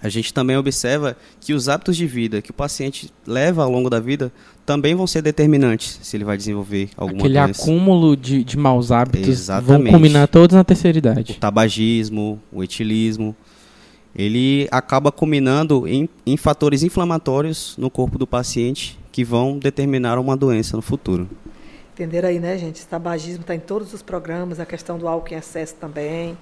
[0.02, 3.90] A gente também observa que os hábitos de vida que o paciente leva ao longo
[3.90, 4.32] da vida
[4.64, 7.62] também vão ser determinantes se ele vai desenvolver alguma Aquele doença.
[7.62, 9.82] acúmulo de, de maus hábitos Exatamente.
[9.84, 11.32] vão combinar todos na terceira idade.
[11.32, 13.36] O tabagismo, o etilismo,
[14.14, 20.36] ele acaba combinando em, em fatores inflamatórios no corpo do paciente que vão determinar uma
[20.36, 21.28] doença no futuro.
[21.92, 22.82] Entenderam aí, né, gente?
[22.82, 26.36] O tabagismo está em todos os programas, a questão do álcool em excesso também.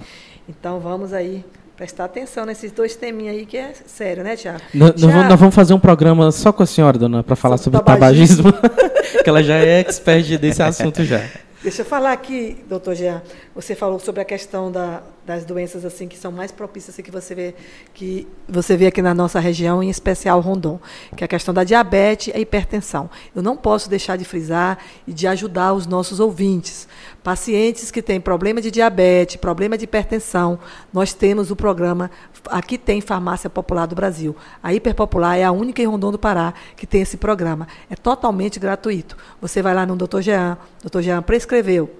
[0.48, 1.44] Então, vamos aí
[1.78, 4.60] prestar atenção nesses dois teminhas aí, que é sério, né, Tiago?
[4.74, 7.92] Nós, nós vamos fazer um programa só com a senhora, dona, para falar sobre, sobre
[7.92, 11.22] tabagismo, tabagismo que ela já é expert desse assunto já.
[11.68, 13.20] Deixa eu falar aqui, doutor Jean,
[13.54, 17.10] você falou sobre a questão da, das doenças assim que são mais propícias assim, que
[17.10, 17.54] você vê
[17.92, 20.80] que você vê aqui na nossa região, em especial Rondon,
[21.14, 23.10] que é a questão da diabetes e a hipertensão.
[23.36, 26.88] Eu não posso deixar de frisar e de ajudar os nossos ouvintes.
[27.22, 30.58] Pacientes que têm problema de diabetes, problema de hipertensão,
[30.90, 32.10] nós temos o programa
[32.50, 34.36] aqui tem Farmácia Popular do Brasil.
[34.62, 37.66] A Hiperpopular é a única em Rondon do Pará que tem esse programa.
[37.90, 39.16] É totalmente gratuito.
[39.40, 40.20] Você vai lá no Dr.
[40.20, 41.00] Jean, Dr.
[41.00, 41.90] Jean prescreveu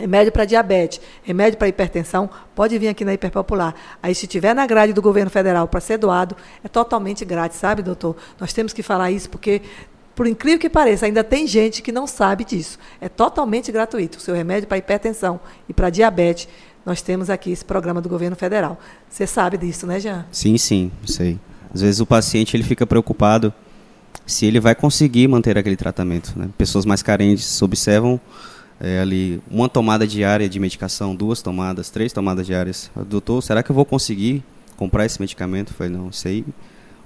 [0.00, 3.74] remédio para diabetes, remédio para hipertensão, pode vir aqui na Hiperpopular.
[4.02, 7.82] Aí, se tiver na grade do governo federal para ser doado, é totalmente grátis, sabe,
[7.82, 8.16] doutor?
[8.38, 9.60] Nós temos que falar isso porque,
[10.14, 12.78] por incrível que pareça, ainda tem gente que não sabe disso.
[13.00, 14.18] É totalmente gratuito.
[14.18, 16.48] O seu remédio para hipertensão e para diabetes,
[16.84, 18.78] nós temos aqui esse programa do governo federal.
[19.08, 20.26] Você sabe disso, né, Jean?
[20.30, 21.38] Sim, sim, sei.
[21.72, 23.52] Às vezes o paciente ele fica preocupado
[24.26, 26.32] se ele vai conseguir manter aquele tratamento.
[26.36, 26.48] Né?
[26.56, 28.20] Pessoas mais carentes observam
[28.80, 32.90] é, ali uma tomada diária de medicação, duas tomadas, três tomadas diárias.
[33.08, 34.42] Doutor, será que eu vou conseguir
[34.76, 35.72] comprar esse medicamento?
[35.72, 36.44] Eu falei, não, sei.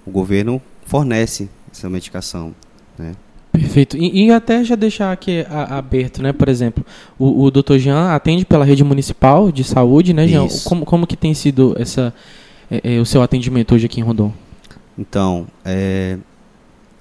[0.06, 2.54] O governo fornece essa medicação,
[2.96, 3.14] né?
[3.54, 3.96] Perfeito.
[3.96, 6.32] E, e, até já deixar aqui a, aberto, né?
[6.32, 6.84] Por exemplo,
[7.16, 7.76] o, o Dr.
[7.76, 10.46] Jean atende pela rede municipal de saúde, né, Jean?
[10.46, 10.68] Isso.
[10.68, 12.12] Como, como que tem sido essa,
[12.68, 14.32] é, é, o seu atendimento hoje aqui em Rondon?
[14.98, 16.18] Então, é,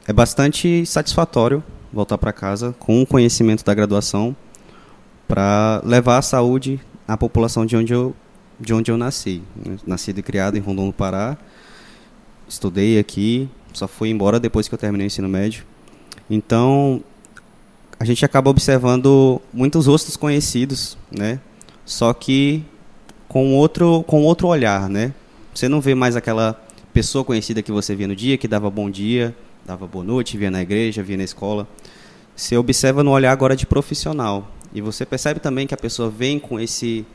[0.07, 4.35] é bastante satisfatório voltar para casa com o conhecimento da graduação,
[5.27, 8.15] para levar a saúde à população de onde eu,
[8.59, 9.41] de onde eu nasci.
[9.87, 11.35] Nascido e criado em Rondon, no Pará.
[12.47, 15.72] Estudei aqui, só fui embora depois que eu terminei o ensino médio.
[16.29, 17.03] Então,
[17.99, 21.39] a gente acaba observando muitos rostos conhecidos, né?
[21.85, 22.63] Só que
[23.27, 25.13] com outro, com outro olhar, né?
[25.53, 26.59] Você não vê mais aquela
[26.93, 30.51] pessoa conhecida que você via no dia, que dava bom dia, dava boa noite, via
[30.51, 31.67] na igreja, via na escola.
[32.35, 34.51] Você observa no olhar agora de profissional.
[34.73, 37.05] E você percebe também que a pessoa vem com esse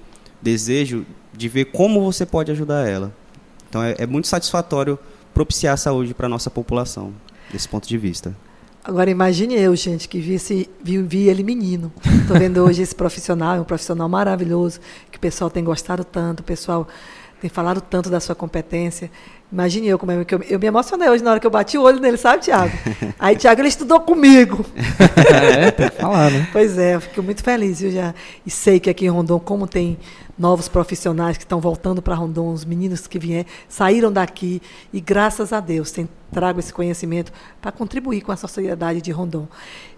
[0.41, 1.05] desejo
[1.37, 3.13] de ver como você pode ajudar ela.
[3.69, 4.99] Então é, é muito satisfatório
[5.35, 7.13] propiciar saúde para a nossa população,
[7.53, 8.35] desse ponto de vista.
[8.89, 11.93] Agora imagine eu, gente, que vi, esse, vi, vi ele menino.
[12.23, 16.41] Estou vendo hoje esse profissional, é um profissional maravilhoso, que o pessoal tem gostado tanto,
[16.41, 16.89] o pessoal
[17.39, 19.11] tem falado tanto da sua competência.
[19.53, 21.77] Imagine eu como é que eu, eu me emocionei hoje na hora que eu bati
[21.77, 22.73] o olho nele, sabe, Tiago?
[23.21, 24.65] Aí, Tiago, ele estudou comigo.
[25.35, 26.49] é, tem que falar, né?
[26.51, 28.15] Pois é, eu fico muito feliz, viu, já.
[28.47, 29.99] E sei que aqui em Rondon, como tem
[30.39, 35.53] novos profissionais que estão voltando para Rondon, os meninos que vieram, saíram daqui e graças
[35.53, 39.49] a Deus tem, trago esse conhecimento para contribuir com a sociedade de Rondon.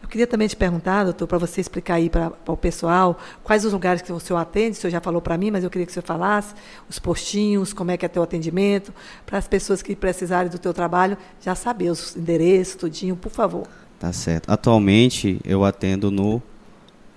[0.03, 3.73] Eu queria também te perguntar, doutor, para você explicar aí para o pessoal quais os
[3.73, 5.91] lugares que o senhor atende, o senhor já falou para mim, mas eu queria que
[5.91, 6.55] o senhor falasse,
[6.89, 8.93] os postinhos, como é que é teu atendimento,
[9.27, 13.67] para as pessoas que precisarem do teu trabalho já saber os endereços, tudinho, por favor.
[13.99, 14.51] Tá certo.
[14.51, 16.43] Atualmente eu atendo no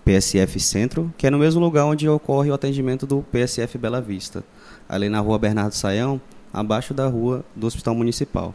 [0.06, 4.44] PSF Centro, que é no mesmo lugar onde ocorre o atendimento do PSF Bela Vista,
[4.88, 6.20] ali na rua Bernardo Saião,
[6.54, 8.54] abaixo da rua do Hospital Municipal.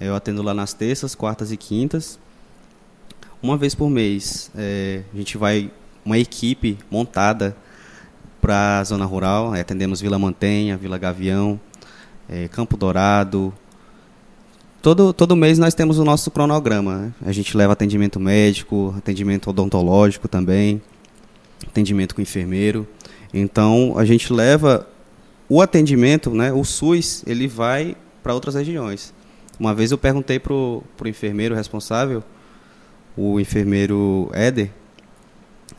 [0.00, 2.18] Eu atendo lá nas terças, quartas e quintas.
[3.42, 5.70] Uma vez por mês, é, a gente vai,
[6.04, 7.56] uma equipe montada
[8.40, 11.60] para a zona rural, atendemos Vila Mantenha, Vila Gavião,
[12.28, 13.52] é, Campo Dourado,
[14.82, 16.98] Todo, todo mês nós temos o nosso cronograma.
[16.98, 17.12] Né?
[17.24, 20.82] A gente leva atendimento médico, atendimento odontológico também,
[21.64, 22.84] atendimento com enfermeiro.
[23.32, 24.84] Então a gente leva
[25.48, 26.52] o atendimento, né?
[26.52, 29.14] O SUS ele vai para outras regiões.
[29.56, 32.24] Uma vez eu perguntei pro pro enfermeiro responsável,
[33.16, 34.72] o enfermeiro Éder,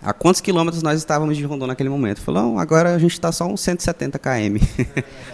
[0.04, 2.20] a quantos quilômetros nós estávamos de Rondônia naquele momento?
[2.22, 4.58] Falou, agora a gente está só uns 170 km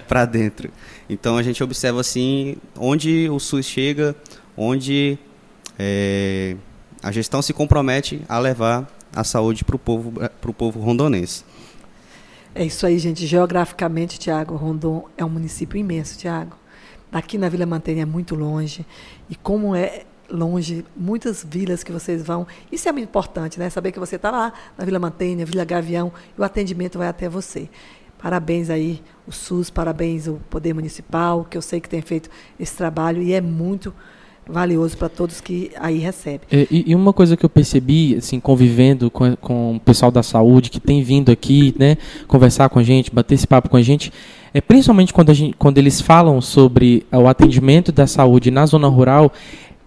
[0.08, 0.70] para dentro.
[1.10, 4.16] Então a gente observa assim onde o SUS chega,
[4.56, 5.18] onde
[5.78, 6.56] é,
[7.02, 11.44] a gestão se compromete a levar a saúde para o povo, pro povo rondonense.
[12.54, 13.26] É isso aí, gente.
[13.26, 16.58] Geograficamente, Tiago, Rondon é um município imenso, Tiago.
[17.12, 18.86] Daqui na Vila Mantenha é muito longe.
[19.30, 22.48] E como é longe, muitas vilas que vocês vão.
[22.72, 23.70] Isso é muito importante, né?
[23.70, 27.28] Saber que você está lá na Vila Mantenha, Vila Gavião, e o atendimento vai até
[27.28, 27.70] você.
[28.22, 32.76] Parabéns aí o SUS, parabéns o Poder Municipal, que eu sei que tem feito esse
[32.76, 33.94] trabalho e é muito
[34.50, 36.42] valioso para todos que aí recebem.
[36.52, 40.70] E, e, uma coisa que eu percebi, assim, convivendo com, com o pessoal da saúde
[40.70, 44.12] que tem vindo aqui, né, conversar com a gente, bater esse papo com a gente,
[44.54, 49.32] é principalmente quando, gente, quando eles falam sobre o atendimento da saúde na zona rural,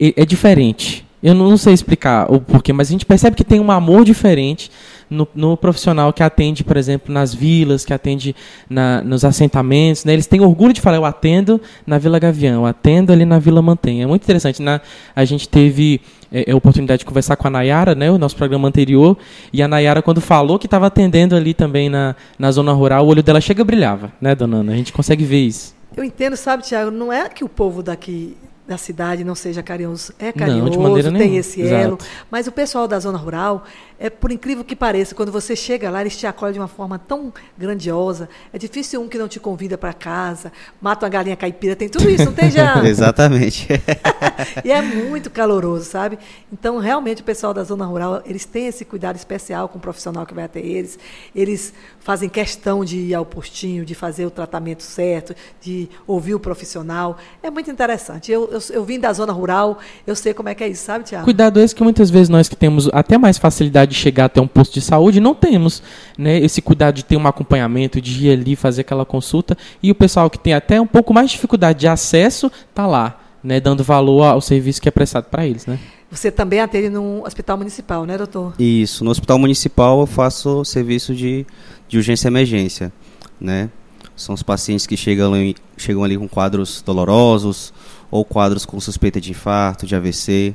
[0.03, 1.07] é, é diferente.
[1.23, 4.69] Eu não, sei explicar o porquê, mas a gente percebe que tem um amor diferente
[5.09, 8.35] no, no, profissional que atende, por exemplo, nas vilas, que atende
[8.69, 10.05] na, nos assentamentos.
[10.05, 10.15] Né?
[10.15, 13.63] Eles têm orgulho de falar, eu atendo na Vila Gavião, eu atendo ali na Vila
[13.63, 14.03] Mantenha.
[14.03, 14.61] É muito interessante.
[14.61, 14.81] Na,
[15.15, 16.01] a gente teve
[16.33, 19.17] é, a oportunidade de conversar com a Nayara, né, o nosso programa anterior,
[19.53, 23.09] e a Nayara, quando falou que estava atendendo ali também na, na zona rural, o
[23.09, 24.73] olho dela chega brilhava, né, dona Ana?
[24.73, 25.73] A gente consegue ver isso.
[25.97, 30.13] Eu entendo, sabe, Tiago, não é que o povo daqui da cidade não seja carinhoso.
[30.19, 31.39] É carinhoso, não, tem nenhuma.
[31.39, 31.95] esse elo.
[31.95, 32.07] Exato.
[32.31, 33.65] Mas o pessoal da zona rural,
[33.99, 36.99] é por incrível que pareça, quando você chega lá, eles te acolhem de uma forma
[36.99, 38.29] tão grandiosa.
[38.53, 42.09] É difícil um que não te convida para casa, mata uma galinha caipira, tem tudo
[42.09, 42.83] isso, não tem já?
[42.87, 43.69] Exatamente.
[44.65, 46.19] e é muito caloroso, sabe?
[46.53, 50.25] Então, realmente, o pessoal da zona rural, eles têm esse cuidado especial com o profissional
[50.27, 50.99] que vai até eles.
[51.35, 56.41] Eles fazem questão de ir ao postinho, de fazer o tratamento certo, de ouvir o
[56.41, 57.17] profissional.
[57.43, 58.33] É muito interessante.
[58.33, 61.05] Eu, eu, eu vim da zona rural, eu sei como é que é isso, sabe,
[61.05, 61.25] Tiago?
[61.25, 64.47] Cuidado esse que muitas vezes nós que temos até mais facilidade de chegar até um
[64.47, 65.83] posto de saúde, não temos
[66.17, 69.57] né, esse cuidado de ter um acompanhamento, de ir ali fazer aquela consulta.
[69.83, 73.19] E o pessoal que tem até um pouco mais de dificuldade de acesso, está lá,
[73.43, 75.67] né, dando valor ao serviço que é prestado para eles.
[75.67, 75.79] Né?
[76.11, 78.55] Você também atende no hospital municipal, né, doutor?
[78.59, 81.47] Isso, no hospital municipal eu faço serviço de,
[81.89, 82.93] de urgência e emergência,
[83.41, 83.71] né?
[84.15, 87.73] São os pacientes que chegam ali, chegam ali com quadros dolorosos
[88.13, 90.55] ou quadros com suspeita de infarto, de AVC,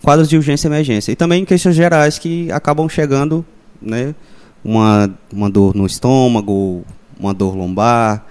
[0.00, 1.10] quadros de urgência e emergência.
[1.10, 3.44] E também queixas gerais que acabam chegando,
[3.80, 4.14] né?
[4.64, 6.84] Uma, uma dor no estômago,
[7.18, 8.24] uma dor lombar,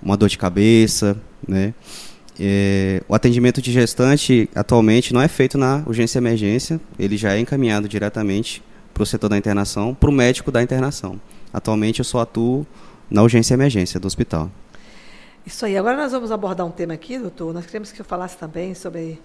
[0.00, 1.16] uma dor de cabeça,
[1.46, 1.74] né?
[2.38, 7.34] É, o atendimento de gestante atualmente não é feito na urgência e emergência, ele já
[7.34, 8.62] é encaminhado diretamente
[8.94, 11.20] para o setor da internação, para o médico da internação.
[11.52, 12.64] Atualmente eu só atuo
[13.10, 14.50] na urgência e emergência do hospital.
[15.44, 15.76] Isso aí.
[15.76, 17.52] Agora nós vamos abordar um tema aqui, doutor.
[17.52, 19.20] Nós queremos que eu falasse também sobre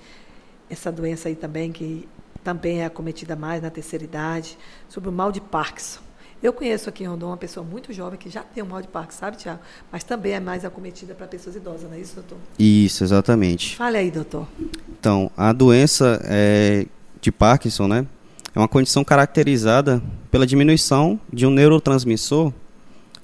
[0.69, 2.07] essa doença aí também, que
[2.43, 4.57] também é acometida mais na terceira idade,
[4.89, 5.99] sobre o mal de Parkinson.
[6.41, 8.87] Eu conheço aqui em Rondon uma pessoa muito jovem que já tem o mal de
[8.87, 9.59] Parkinson, sabe, Tiago?
[9.91, 12.37] Mas também é mais acometida para pessoas idosas, não é isso, doutor?
[12.59, 13.75] Isso, exatamente.
[13.75, 14.47] Fale aí, doutor.
[14.87, 16.85] Então, a doença é,
[17.19, 18.05] de Parkinson, né,
[18.53, 22.53] é uma condição caracterizada pela diminuição de um neurotransmissor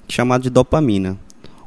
[0.10, 1.18] chamado de dopamina.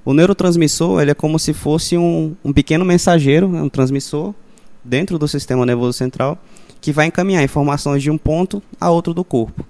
[0.07, 4.33] O neurotransmissor ele é como se fosse um, um pequeno mensageiro, né, um transmissor,
[4.85, 6.39] dentro do sistema nervoso central,
[6.81, 9.67] que vai encaminhar informações de um ponto a outro do corpo.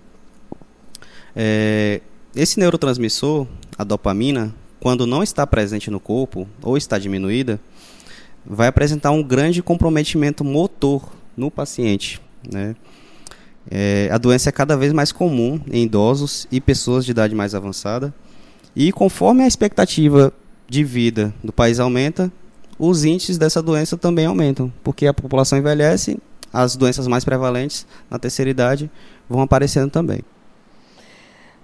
[1.35, 2.03] É,
[2.35, 3.46] esse neurotransmissor,
[3.79, 7.59] a dopamina, quando não está presente no corpo ou está diminuída,
[8.44, 11.03] vai apresentar um grande comprometimento motor
[11.35, 12.20] no paciente.
[12.53, 12.77] Né?
[13.70, 17.55] É, a doença é cada vez mais comum em idosos e pessoas de idade mais
[17.55, 18.12] avançada.
[18.77, 20.31] E conforme a expectativa
[20.69, 22.31] de vida do país aumenta,
[22.79, 26.19] os índices dessa doença também aumentam, porque a população envelhece,
[26.53, 28.91] as doenças mais prevalentes na terceira idade
[29.29, 30.21] vão aparecendo também.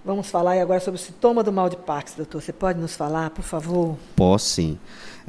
[0.05, 2.43] Vamos falar agora sobre o sintoma do mal de Parkinson, doutor.
[2.43, 3.97] Você pode nos falar, por favor?
[4.17, 4.79] Posso sim.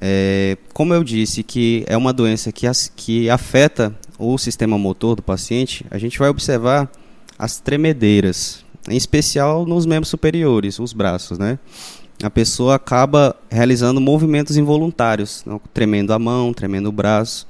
[0.02, 5.16] É, como eu disse que é uma doença que, as, que afeta o sistema motor
[5.16, 6.90] do paciente, a gente vai observar
[7.38, 11.58] as tremedeiras, em especial nos membros superiores, os braços, né?
[12.22, 15.60] A pessoa acaba realizando movimentos involuntários, não?
[15.74, 17.48] tremendo a mão, tremendo o braço.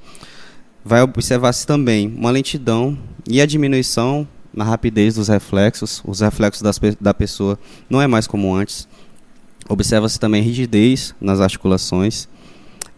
[0.84, 6.80] Vai observar-se também uma lentidão e a diminuição na rapidez dos reflexos, os reflexos das,
[7.00, 7.58] da pessoa
[7.90, 8.88] não é mais como antes.
[9.68, 12.28] Observa-se também rigidez nas articulações,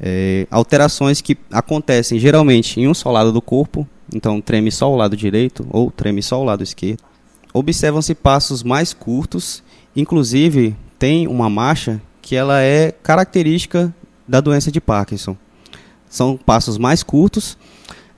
[0.01, 4.97] é, alterações que acontecem geralmente em um só lado do corpo, então treme só o
[4.97, 7.03] lado direito ou treme só o lado esquerdo.
[7.59, 9.63] Observam-se passos mais curtos,
[9.95, 13.95] inclusive tem uma marcha que ela é característica
[14.29, 15.37] da doença de Parkinson.
[16.09, 17.57] São passos mais curtos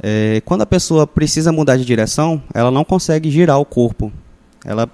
[0.01, 4.12] é, quando a pessoa precisa mudar de direção, ela não consegue girar o corpo.
[4.64, 4.88] Ela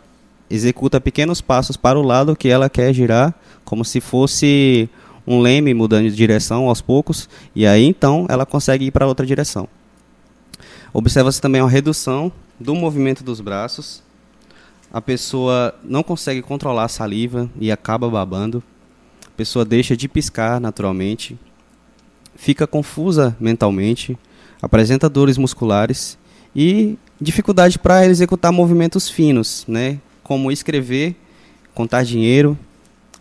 [0.50, 4.90] executa pequenos passos para o lado que ela quer girar, como se fosse
[5.26, 9.24] um leme mudando de direção aos poucos, e aí então ela consegue ir para outra
[9.24, 9.66] direção.
[10.92, 12.30] Observa-se também uma redução
[12.60, 14.02] do movimento dos braços.
[14.94, 18.62] A pessoa não consegue controlar a saliva e acaba babando.
[19.26, 21.36] A pessoa deixa de piscar naturalmente.
[22.34, 24.16] Fica confusa mentalmente
[24.64, 26.16] apresenta dores musculares
[26.56, 31.14] e dificuldade para executar movimentos finos, né, como escrever,
[31.74, 32.58] contar dinheiro,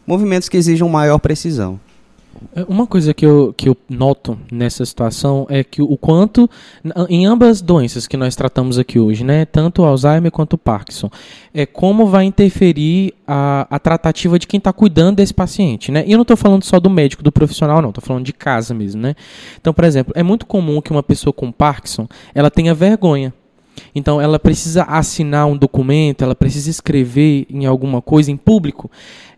[0.08, 1.80] movimentos que exijam maior precisão.
[2.56, 6.50] É, uma coisa que eu, que eu noto nessa situação é que o quanto,
[7.10, 11.10] em ambas doenças que nós tratamos aqui hoje, né, tanto Alzheimer quanto Parkinson,
[11.54, 15.92] é como vai interferir a, a tratativa de quem está cuidando desse paciente.
[15.92, 16.04] Né?
[16.06, 18.74] E eu não estou falando só do médico, do profissional, não, estou falando de casa
[18.74, 19.02] mesmo.
[19.02, 19.16] Né?
[19.60, 23.34] Então, por exemplo, é muito comum que uma pessoa com Parkinson ela tenha vergonha
[23.96, 28.90] então ela precisa assinar um documento, ela precisa escrever em alguma coisa em público.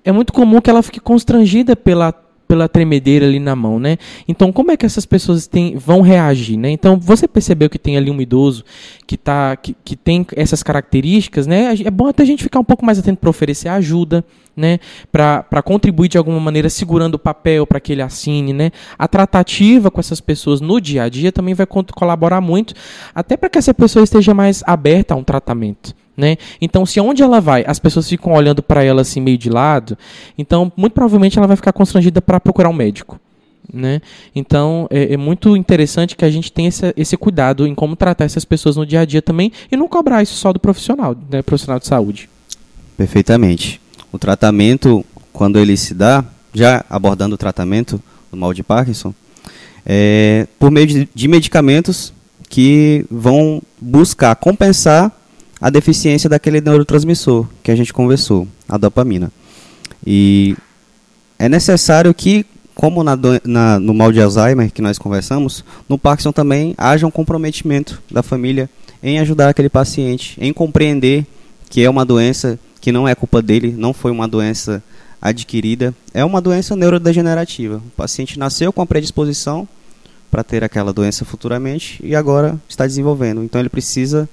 [0.04, 2.14] É muito comum que ela fique constrangida pela
[2.48, 3.98] pela tremedeira ali na mão, né?
[4.28, 6.70] Então, como é que essas pessoas têm, vão reagir, né?
[6.70, 8.64] Então, você percebeu que tem ali um idoso
[9.08, 11.74] que, tá, que, que tem essas características, né?
[11.84, 14.24] É bom até a gente ficar um pouco mais atento para oferecer ajuda,
[14.56, 14.80] né?
[15.12, 18.72] Para contribuir de alguma maneira segurando o papel para que ele assine, né?
[18.98, 22.74] A tratativa com essas pessoas no dia a dia também vai colaborar muito,
[23.14, 25.96] até para que essa pessoa esteja mais aberta a um tratamento.
[26.18, 26.38] Né?
[26.62, 29.98] Então, se onde ela vai, as pessoas ficam olhando para ela assim meio de lado,
[30.38, 33.20] então muito provavelmente ela vai ficar constrangida para procurar um médico.
[33.74, 34.00] Né?
[34.34, 38.24] Então é, é, muito interessante que a gente tenha esse, esse, cuidado em como tratar
[38.24, 41.42] essas pessoas no dia a dia também e não cobrar isso só do profissional, né?
[41.42, 42.30] profissional de saúde.
[42.96, 43.82] Perfeitamente.
[44.12, 46.24] O tratamento, quando ele se dá,
[46.54, 48.02] já abordando o tratamento
[48.32, 49.14] do mal de Parkinson,
[49.86, 52.14] é por meio de, de medicamentos
[52.48, 55.12] que vão buscar compensar
[55.60, 59.32] a deficiência daquele neurotransmissor que a gente conversou, a dopamina.
[60.06, 60.56] E
[61.40, 66.32] é necessário que, como na, na, no mal de Alzheimer que nós conversamos, no Parkinson
[66.32, 68.70] também haja um comprometimento da família
[69.02, 71.26] em ajudar aquele paciente, em compreender
[71.70, 74.84] que é uma doença que não é culpa dele, não foi uma doença
[75.22, 77.78] adquirida, é uma doença neurodegenerativa.
[77.78, 79.68] O paciente nasceu com a predisposição
[80.30, 83.44] para ter aquela doença futuramente e agora está desenvolvendo.
[83.44, 84.30] Então ele precisa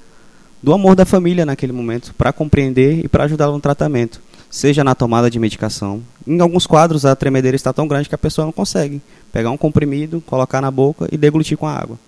[0.62, 4.94] do amor da família naquele momento, para compreender e para ajudá-lo no tratamento, seja na
[4.94, 6.02] tomada de medicação.
[6.26, 9.00] Em alguns quadros, a tremedeira está tão grande que a pessoa não consegue
[9.32, 11.98] pegar um comprimido, colocar na boca e deglutir com a água.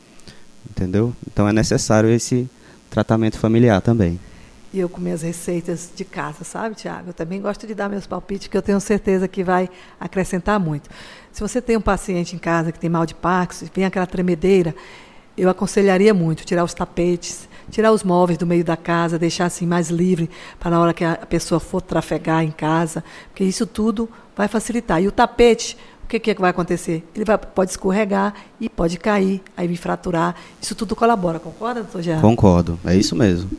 [0.70, 1.12] Entendeu?
[1.26, 2.48] Então é necessário esse
[2.90, 4.20] tratamento familiar também.
[4.72, 7.10] e eu com minhas receitas de casa, sabe, Tiago?
[7.10, 10.90] Eu também gosto de dar meus palpites, que eu tenho certeza que vai acrescentar muito.
[11.32, 14.74] Se você tem um paciente em casa que tem mal de Parkinson, vem aquela tremedeira,
[15.36, 19.66] eu aconselharia muito tirar os tapetes, tirar os móveis do meio da casa, deixar assim
[19.66, 24.08] mais livre para na hora que a pessoa for trafegar em casa, porque isso tudo
[24.36, 25.02] vai facilitar.
[25.02, 27.02] E o tapete, o que, que vai acontecer?
[27.14, 30.34] Ele vai, pode escorregar e pode cair, aí me fraturar.
[30.60, 32.26] Isso tudo colabora, concorda, doutor Gerardo?
[32.26, 33.50] Concordo, é isso mesmo.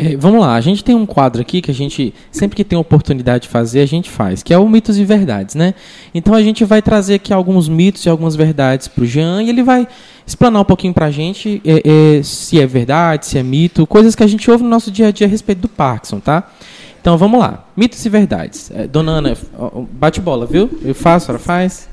[0.00, 2.78] É, vamos lá, a gente tem um quadro aqui que a gente, sempre que tem
[2.78, 5.74] oportunidade de fazer, a gente faz, que é o Mitos e Verdades, né?
[6.14, 9.50] Então a gente vai trazer aqui alguns mitos e algumas verdades para o Jean e
[9.50, 9.86] ele vai
[10.26, 11.82] explanar um pouquinho para a gente é,
[12.18, 15.08] é, se é verdade, se é mito, coisas que a gente ouve no nosso dia
[15.08, 16.50] a dia a respeito do Parkinson, tá?
[17.00, 18.70] Então vamos lá, mitos e verdades.
[18.74, 19.36] É, dona Ana,
[19.92, 20.70] bate bola, viu?
[20.82, 21.88] Eu faço, ela faz.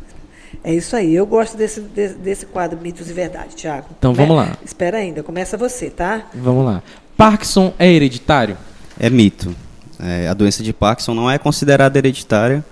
[0.64, 1.16] É isso aí.
[1.16, 3.88] Eu gosto desse, desse, desse quadro Mitos e Verdade, Tiago.
[3.98, 4.58] Então vamos lá.
[4.64, 6.26] Espera ainda, começa você, tá?
[6.34, 6.84] Vamos lá.
[7.18, 8.56] Parkinson é hereditário?
[9.00, 9.56] É mito.
[10.00, 12.64] É, a doença de Parkinson não é considerada hereditária,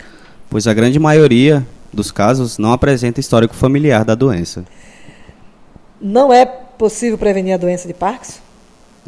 [0.47, 4.63] pois a grande maioria dos casos não apresenta histórico familiar da doença.
[5.99, 8.39] Não é possível prevenir a doença de Parkinson?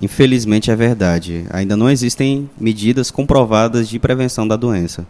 [0.02, 1.46] Infelizmente é verdade.
[1.52, 5.06] Ainda não existem medidas comprovadas de prevenção da doença.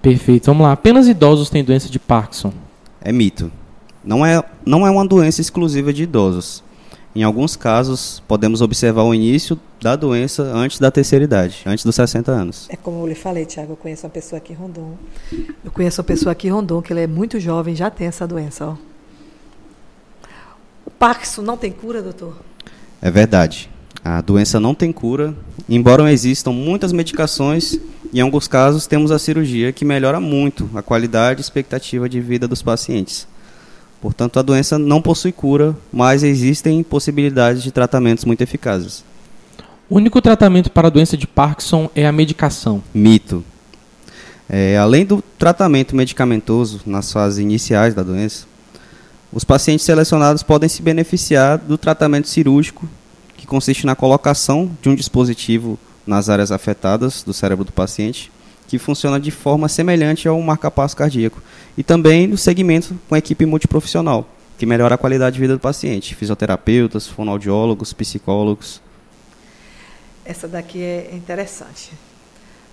[0.00, 0.46] Perfeito.
[0.46, 0.72] Vamos lá.
[0.72, 2.52] Apenas idosos têm doença de Parkinson?
[3.02, 3.52] É mito.
[4.02, 6.62] Não é, não é uma doença exclusiva de idosos.
[7.14, 11.94] Em alguns casos, podemos observar o início da doença antes da terceira idade, antes dos
[11.94, 12.66] 60 anos.
[12.70, 14.96] É como eu lhe falei, Tiago, eu conheço uma pessoa aqui em Rondon.
[15.64, 18.26] Eu conheço uma pessoa aqui em Rondon que ele é muito jovem, já tem essa
[18.26, 18.66] doença.
[18.66, 18.76] Ó.
[20.84, 22.36] O Parkinson não tem cura, doutor?
[23.00, 23.70] É verdade.
[24.04, 25.34] A doença não tem cura,
[25.68, 27.78] embora existam muitas medicações,
[28.12, 32.46] em alguns casos temos a cirurgia que melhora muito a qualidade e expectativa de vida
[32.46, 33.26] dos pacientes.
[34.00, 39.04] Portanto, a doença não possui cura, mas existem possibilidades de tratamentos muito eficazes.
[39.90, 42.82] O único tratamento para a doença de Parkinson é a medicação.
[42.94, 43.42] Mito.
[44.48, 48.46] É, além do tratamento medicamentoso nas fases iniciais da doença,
[49.32, 52.88] os pacientes selecionados podem se beneficiar do tratamento cirúrgico,
[53.36, 58.30] que consiste na colocação de um dispositivo nas áreas afetadas do cérebro do paciente,
[58.68, 61.42] que funciona de forma semelhante ao marca-passo cardíaco
[61.76, 65.60] e também no segmento com a equipe multiprofissional, que melhora a qualidade de vida do
[65.60, 68.80] paciente, fisioterapeutas, fonoaudiólogos, psicólogos.
[70.24, 71.92] Essa daqui é interessante.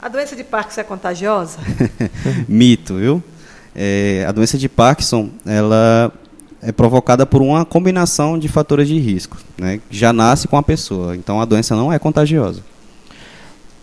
[0.01, 1.59] A doença de Parkinson é contagiosa?
[2.47, 3.23] Mito, viu?
[3.73, 6.11] É, a doença de Parkinson, ela
[6.61, 9.79] é provocada por uma combinação de fatores de risco, né?
[9.89, 12.61] Já nasce com a pessoa, então a doença não é contagiosa.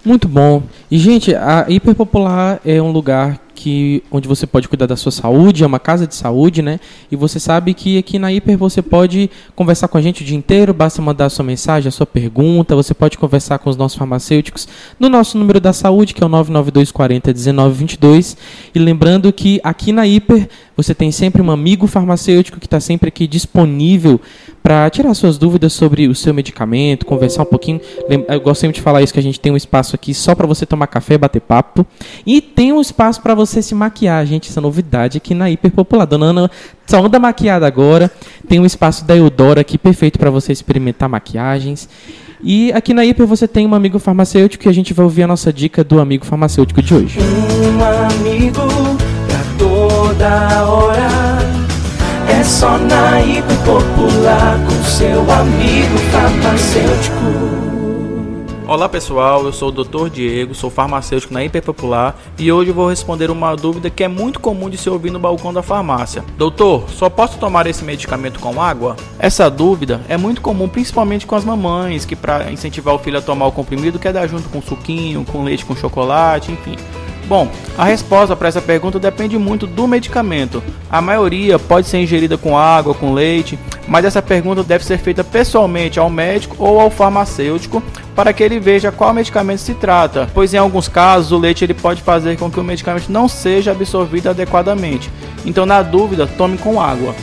[0.04, 0.62] Muito bom.
[0.90, 5.62] E gente, a Hiperpopular é um lugar que onde você pode cuidar da sua saúde,
[5.62, 6.80] é uma casa de saúde, né?
[7.12, 10.36] E você sabe que aqui na Hiper você pode conversar com a gente o dia
[10.36, 13.96] inteiro, basta mandar a sua mensagem, a sua pergunta, você pode conversar com os nossos
[13.96, 14.66] farmacêuticos
[14.98, 18.36] no nosso número da saúde, que é o 99240 1922.
[18.74, 23.08] E lembrando que aqui na Hiper você tem sempre um amigo farmacêutico que está sempre
[23.08, 24.20] aqui disponível
[24.62, 27.80] para tirar suas dúvidas sobre o seu medicamento, conversar um pouquinho.
[28.28, 30.46] Eu gosto sempre de falar isso que a gente tem um espaço aqui só para
[30.46, 31.84] você tomar café, bater papo
[32.24, 34.50] e tem um espaço para você se maquiar, gente.
[34.50, 36.06] Essa novidade aqui na Hiper Popular.
[36.06, 36.50] Dona Ana
[36.86, 38.10] só anda maquiada agora.
[38.48, 41.88] Tem um espaço da Eudora aqui perfeito para você experimentar maquiagens.
[42.42, 45.26] E aqui na Hiper você tem um amigo farmacêutico e a gente vai ouvir a
[45.28, 47.18] nossa dica do amigo farmacêutico de hoje.
[47.20, 48.91] Um amigo
[50.02, 51.08] toda hora.
[52.28, 57.62] É só na Hiper Popular com seu amigo farmacêutico.
[58.66, 60.08] Olá pessoal, eu sou o Dr.
[60.08, 64.70] Diego, sou farmacêutico na Hiperpopular e hoje vou responder uma dúvida que é muito comum
[64.70, 66.24] de se ouvir no balcão da farmácia.
[66.38, 68.96] Doutor, só posso tomar esse medicamento com água?
[69.18, 73.22] Essa dúvida é muito comum principalmente com as mamães, que para incentivar o filho a
[73.22, 76.76] tomar o comprimido quer dar junto com suquinho, com leite com chocolate, enfim.
[77.32, 80.62] Bom, a resposta para essa pergunta depende muito do medicamento.
[80.90, 83.58] A maioria pode ser ingerida com água, com leite,
[83.88, 87.82] mas essa pergunta deve ser feita pessoalmente ao médico ou ao farmacêutico
[88.14, 91.72] para que ele veja qual medicamento se trata, pois em alguns casos o leite ele
[91.72, 95.10] pode fazer com que o medicamento não seja absorvido adequadamente.
[95.46, 97.14] Então, na dúvida, tome com água.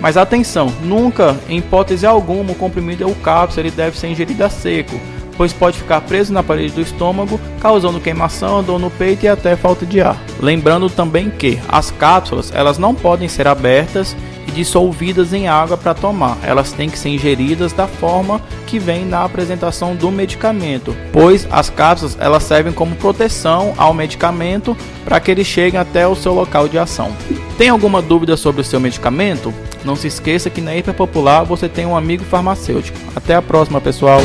[0.00, 4.50] Mas atenção, nunca, em hipótese alguma, o comprimido ou cápsula ele deve ser ingerido a
[4.50, 4.98] seco
[5.36, 9.56] pois pode ficar preso na parede do estômago, causando queimação, dor no peito e até
[9.56, 10.16] falta de ar.
[10.40, 14.16] Lembrando também que as cápsulas elas não podem ser abertas
[14.46, 16.36] e dissolvidas em água para tomar.
[16.42, 21.70] Elas têm que ser ingeridas da forma que vem na apresentação do medicamento, pois as
[21.70, 26.68] cápsulas elas servem como proteção ao medicamento para que ele chegue até o seu local
[26.68, 27.12] de ação.
[27.56, 29.52] Tem alguma dúvida sobre o seu medicamento?
[29.84, 32.98] Não se esqueça que na Hiper Popular você tem um amigo farmacêutico.
[33.14, 34.20] Até a próxima, pessoal!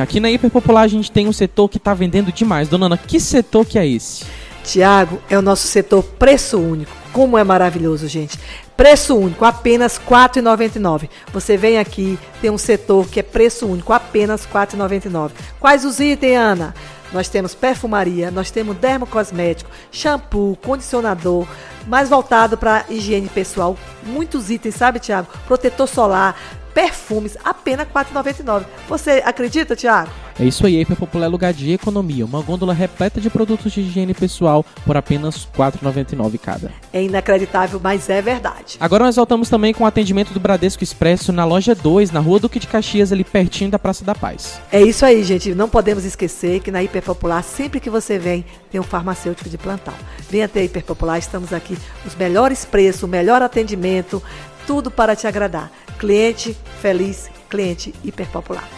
[0.00, 2.68] Aqui na Hiperpopular a gente tem um setor que está vendendo demais.
[2.68, 4.24] Dona Ana, que setor que é esse?
[4.64, 6.92] Tiago, é o nosso setor preço único.
[7.12, 8.38] Como é maravilhoso, gente.
[8.76, 11.08] Preço único, apenas R$ 4,99.
[11.32, 15.30] Você vem aqui, tem um setor que é preço único, apenas R$ 4,99.
[15.58, 16.74] Quais os itens, Ana?
[17.12, 21.46] Nós temos perfumaria, nós temos dermocosmético, shampoo, condicionador,
[21.86, 23.76] mais voltado para higiene pessoal.
[24.04, 25.28] Muitos itens, sabe, Tiago?
[25.46, 26.36] Protetor solar,
[26.78, 28.64] perfumes, apenas R$ 4,99.
[28.88, 30.08] Você acredita, Tiago?
[30.38, 32.24] É isso aí, Hiperpopular é lugar de economia.
[32.24, 36.70] Uma gôndola repleta de produtos de higiene pessoal por apenas R$ 4,99 cada.
[36.92, 38.76] É inacreditável, mas é verdade.
[38.78, 42.38] Agora nós voltamos também com o atendimento do Bradesco Expresso na loja 2, na rua
[42.38, 44.60] Duque de Caxias, ali pertinho da Praça da Paz.
[44.70, 45.56] É isso aí, gente.
[45.56, 49.94] Não podemos esquecer que na Hiperpopular, sempre que você vem, tem um farmacêutico de plantão.
[50.30, 51.76] Venha até a Hiperpopular, estamos aqui,
[52.06, 54.22] os melhores preços, o melhor atendimento,
[54.68, 55.72] tudo para te agradar.
[55.98, 58.68] Cliente feliz, cliente hiperpopular.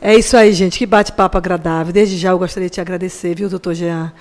[0.00, 0.78] É isso aí, gente.
[0.78, 1.92] Que bate-papo agradável.
[1.92, 4.12] Desde já eu gostaria de te agradecer, viu, doutor Jean?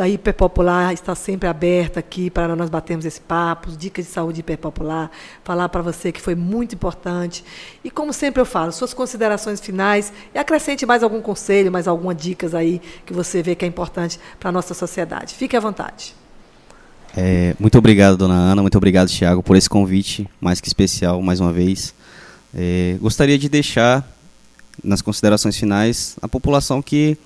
[0.00, 5.10] A Hiperpopular está sempre aberta aqui para nós batermos esse papo, dicas de saúde hiperpopular,
[5.44, 7.44] falar para você que foi muito importante.
[7.84, 12.14] E como sempre eu falo, suas considerações finais e acrescente mais algum conselho, mais alguma
[12.14, 15.34] dicas aí que você vê que é importante para a nossa sociedade.
[15.34, 16.21] Fique à vontade.
[17.16, 21.40] É, muito obrigado, dona Ana, muito obrigado, Tiago, por esse convite mais que especial, mais
[21.40, 21.94] uma vez.
[22.54, 24.06] É, gostaria de deixar
[24.82, 27.18] nas considerações finais a população que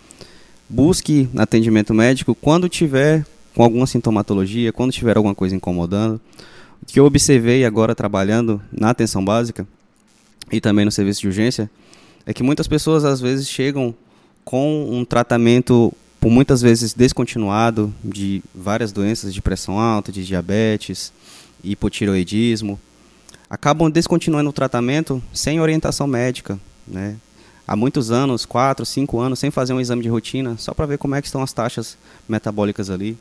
[0.68, 3.24] busque atendimento médico quando tiver
[3.54, 6.20] com alguma sintomatologia, quando tiver alguma coisa incomodando.
[6.82, 9.66] O que eu observei agora trabalhando na atenção básica
[10.50, 11.70] e também no serviço de urgência
[12.26, 13.94] é que muitas pessoas às vezes chegam
[14.44, 15.92] com um tratamento
[16.26, 21.12] por muitas vezes descontinuado de várias doenças de pressão alta, de diabetes,
[21.62, 22.80] hipotiroidismo,
[23.48, 27.14] acabam descontinuando o tratamento sem orientação médica, né?
[27.64, 30.98] Há muitos anos, quatro, cinco anos, sem fazer um exame de rotina, só para ver
[30.98, 31.96] como é que estão as taxas
[32.28, 33.16] metabólicas ali.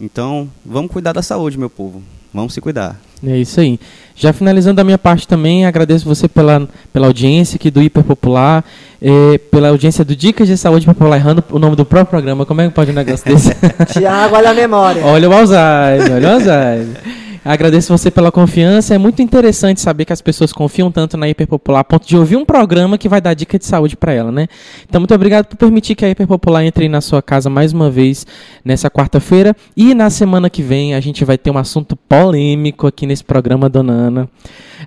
[0.00, 2.04] Então, vamos cuidar da saúde, meu povo.
[2.34, 2.96] Vamos se cuidar.
[3.24, 3.78] É isso aí.
[4.16, 8.64] Já finalizando a minha parte também, agradeço você pela, pela audiência aqui do Hiper Popular,
[9.00, 12.44] eh, pela audiência do Dicas de Saúde Popular, errando o nome do próprio programa.
[12.44, 13.54] Como é que pode um negócio desse?
[13.92, 15.04] Tiago, olha a memória.
[15.04, 17.23] olha o Alzheimer, olha o Alzheimer.
[17.44, 18.94] Agradeço você pela confiança.
[18.94, 22.36] É muito interessante saber que as pessoas confiam tanto na Hiperpopular a ponto de ouvir
[22.36, 24.48] um programa que vai dar dica de saúde para ela, né?
[24.88, 28.26] Então, muito obrigado por permitir que a Hiperpopular entre na sua casa mais uma vez
[28.64, 29.54] nessa quarta-feira.
[29.76, 33.68] E na semana que vem a gente vai ter um assunto polêmico aqui nesse programa,
[33.68, 34.30] dona Ana.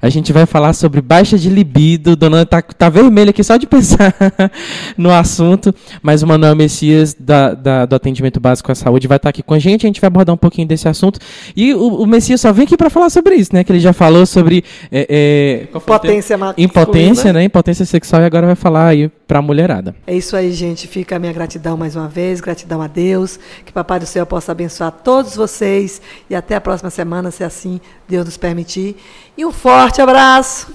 [0.01, 2.15] A gente vai falar sobre baixa de libido.
[2.15, 4.13] Dona Ana tá, tá vermelha aqui só de pensar
[4.97, 5.73] no assunto.
[6.01, 9.53] Mas o Manuel Messias, da, da, do Atendimento Básico à Saúde, vai estar aqui com
[9.53, 9.85] a gente.
[9.85, 11.19] A gente vai abordar um pouquinho desse assunto.
[11.55, 13.61] E o, o Messias só vem aqui para falar sobre isso, né?
[13.61, 17.43] Que ele já falou sobre é, é, Potência impotência, né?
[17.43, 19.93] Impotência sexual e agora vai falar aí para a mulherada.
[20.05, 20.87] É isso aí, gente.
[20.87, 24.53] Fica a minha gratidão mais uma vez, gratidão a Deus, que Papai do Céu possa
[24.53, 28.95] abençoar todos vocês e até a próxima semana, se assim Deus nos permitir.
[29.37, 30.67] E um forte abraço.